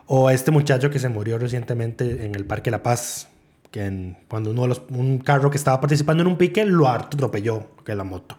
[0.07, 3.27] O este muchacho que se murió recientemente en el Parque La Paz,
[3.69, 6.87] que en- cuando uno de los, un carro que estaba participando en un pique lo
[6.89, 8.37] atropelló, que la moto.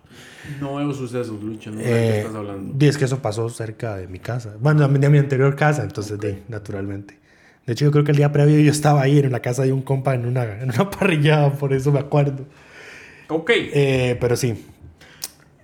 [0.61, 1.71] No veo sucesos, Lucho.
[1.71, 2.75] No sé de qué Eh, estás hablando.
[2.77, 4.55] di, es que eso pasó cerca de mi casa.
[4.61, 7.19] Bueno, de mi anterior casa, entonces, di, naturalmente.
[7.65, 9.73] De hecho, yo creo que el día previo yo estaba ahí en la casa de
[9.73, 12.45] un compa en una, en una parrillada, por eso me acuerdo.
[13.29, 13.51] Ok.
[13.55, 14.67] Eh, pero sí.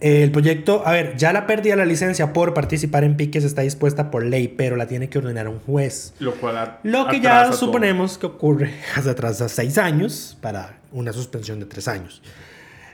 [0.01, 3.63] El proyecto, a ver, ya la pérdida de la licencia por participar en piques está
[3.63, 6.15] dispuesta por ley, pero la tiene que ordenar un juez.
[6.21, 7.67] Lo cual a- Lo que ya atrasa todo.
[7.67, 12.23] suponemos que ocurre hasta atrás de seis años para una suspensión de tres años.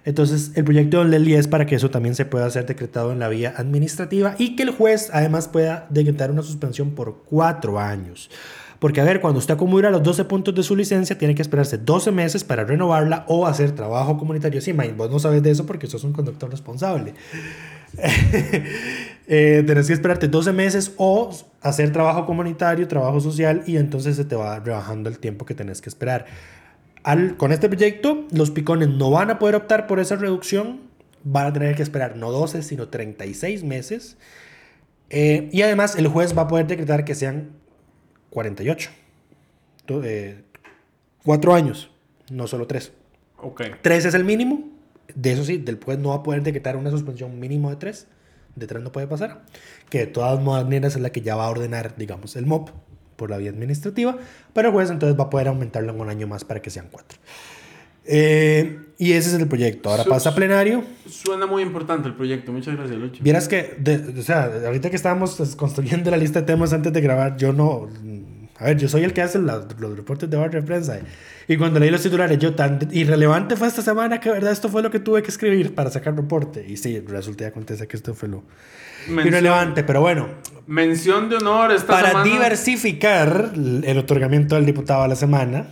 [0.07, 3.19] Entonces, el proyecto de Leslie es para que eso también se pueda ser decretado en
[3.19, 8.31] la vía administrativa y que el juez además pueda decretar una suspensión por cuatro años.
[8.79, 11.79] Porque, a ver, cuando usted acumula los 12 puntos de su licencia, tiene que esperarse
[11.79, 14.61] 12 meses para renovarla o hacer trabajo comunitario.
[14.61, 17.15] Sí, Mike, vos no sabes de eso porque sos un conductor responsable.
[19.27, 21.31] Eh, tenés que esperarte 12 meses o
[21.63, 25.81] hacer trabajo comunitario, trabajo social y entonces se te va rebajando el tiempo que tenés
[25.81, 26.27] que esperar.
[27.05, 30.81] Al, con este proyecto, los picones no van a poder optar por esa reducción,
[31.23, 34.19] van a tener que esperar no 12, sino 36 meses.
[35.09, 37.51] Eh, y además, el juez va a poder decretar que sean
[38.35, 38.91] 48.
[39.87, 40.43] To- eh,
[41.25, 41.91] cuatro años,
[42.31, 42.93] no solo tres.
[43.39, 43.63] Ok.
[43.81, 44.69] Tres es el mínimo.
[45.15, 48.07] De eso sí, del juez no va a poder decretar una suspensión mínimo de tres.
[48.57, 49.43] De tres no puede pasar.
[49.91, 52.71] Que de todas maneras es la que ya va a ordenar, digamos, el MOP
[53.17, 54.17] por la vía administrativa.
[54.53, 56.89] Pero el juez entonces va a poder aumentarlo en un año más para que sean
[56.91, 57.19] cuatro.
[58.07, 59.91] Eh, y ese es el proyecto.
[59.91, 60.85] Ahora Sus- pasa a plenario.
[61.11, 62.53] Suena muy importante el proyecto.
[62.53, 63.23] Muchas gracias, Lucho.
[63.25, 66.93] Vieras que, de- o sea, ahorita que estábamos pues, construyendo la lista de temas antes
[66.93, 67.89] de grabar, yo no,
[68.57, 71.01] A ver, yo soy el que hace los reportes de barra de prensa.
[71.49, 74.81] Y cuando leí los titulares, yo tan irrelevante fue esta semana que, verdad, esto fue
[74.81, 76.65] lo que tuve que escribir para sacar reporte.
[76.67, 78.45] Y sí, resulta y acontece que esto fue lo
[79.09, 80.29] irrelevante, pero bueno.
[80.69, 85.67] Mención de honor esta para diversificar el otorgamiento del diputado a la semana.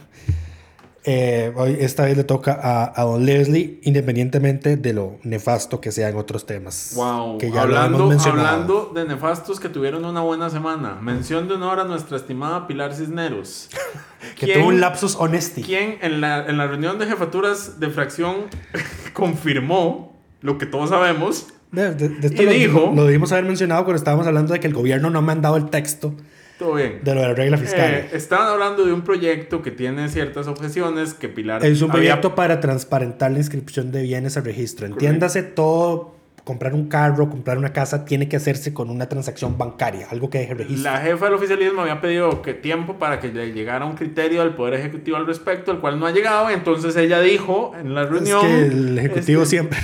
[1.05, 5.91] Eh, hoy, esta vez le toca a, a, Don Leslie, independientemente de lo nefasto que
[5.91, 6.93] sean otros temas.
[6.95, 7.39] Wow.
[7.39, 10.99] Que ya hablando, hablando de nefastos que tuvieron una buena semana.
[11.01, 13.69] Mención de honor a nuestra estimada Pilar Cisneros.
[14.39, 15.63] que tuvo un lapsus honesty.
[15.63, 18.47] Quien en la, en la reunión de jefaturas de fracción
[19.13, 21.49] confirmó lo que todos sabemos.
[21.73, 21.89] De,
[22.23, 25.09] esto y lo, dijo, lo debimos haber mencionado cuando estábamos hablando de que el gobierno
[25.11, 26.15] no ha mandado el texto
[26.63, 27.01] todo bien.
[27.03, 27.91] De lo de la regla fiscal.
[27.91, 31.65] Eh, estaban hablando de un proyecto que tiene ciertas objeciones que Pilar.
[31.65, 34.87] Es un proyecto para transparentar la inscripción de bienes al registro.
[34.87, 40.09] Entiéndase todo comprar un carro, comprar una casa, tiene que hacerse con una transacción bancaria,
[40.11, 40.91] algo que deje registro.
[40.91, 44.55] La jefa del oficialismo había pedido que tiempo para que le llegara un criterio del
[44.55, 46.51] Poder Ejecutivo al respecto, el cual no ha llegado.
[46.51, 48.45] Entonces ella dijo en la reunión...
[48.45, 49.79] Es que el Ejecutivo este, siempre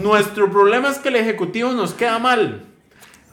[0.00, 2.64] Nuestro problema es que el Ejecutivo nos queda mal.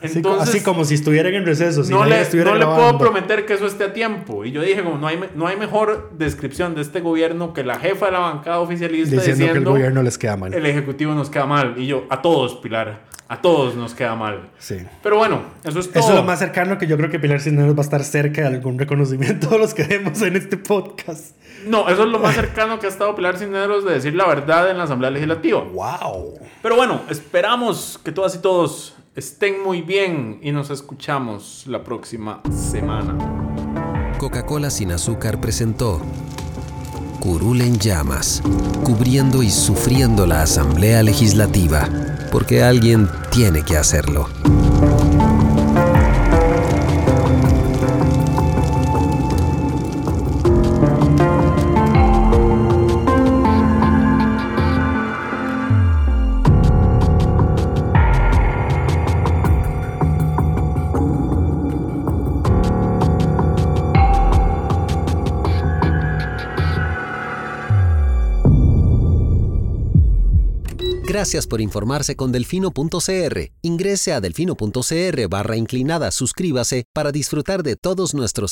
[0.04, 1.82] Entonces, así, como si estuvieran en receso.
[1.90, 4.44] no le, no le puedo prometer que eso esté a tiempo.
[4.44, 7.80] Y yo dije, como no hay, no hay mejor descripción de este gobierno que la
[7.80, 10.54] jefa de la bancada oficialista diciendo, que el gobierno les queda mal.
[10.54, 11.76] El ejecutivo nos queda mal.
[11.78, 13.14] Y yo, a todos, Pilar.
[13.30, 14.50] A todos nos queda mal.
[14.60, 14.78] Sí.
[15.02, 16.00] Pero bueno, eso es todo.
[16.00, 18.42] Eso es lo más cercano que yo creo que Pilar Cisneros va a estar cerca
[18.42, 21.36] de algún reconocimiento de los que vemos en este podcast.
[21.66, 24.70] No, eso es lo más cercano que ha estado Pilar Cisneros de decir la verdad
[24.70, 25.62] en la Asamblea Legislativa.
[25.64, 26.34] ¡Wow!
[26.62, 32.42] Pero bueno, esperamos que todas y todos Estén muy bien y nos escuchamos la próxima
[32.52, 33.16] semana.
[34.18, 36.02] Coca-Cola sin azúcar presentó
[37.20, 38.42] Curul en llamas,
[38.84, 41.88] cubriendo y sufriendo la Asamblea Legislativa,
[42.32, 44.30] porque alguien tiene que hacerlo.
[71.24, 73.40] Gracias por informarse con delfino.cr.
[73.62, 78.52] Ingrese a delfino.cr barra inclinada, suscríbase para disfrutar de todos nuestros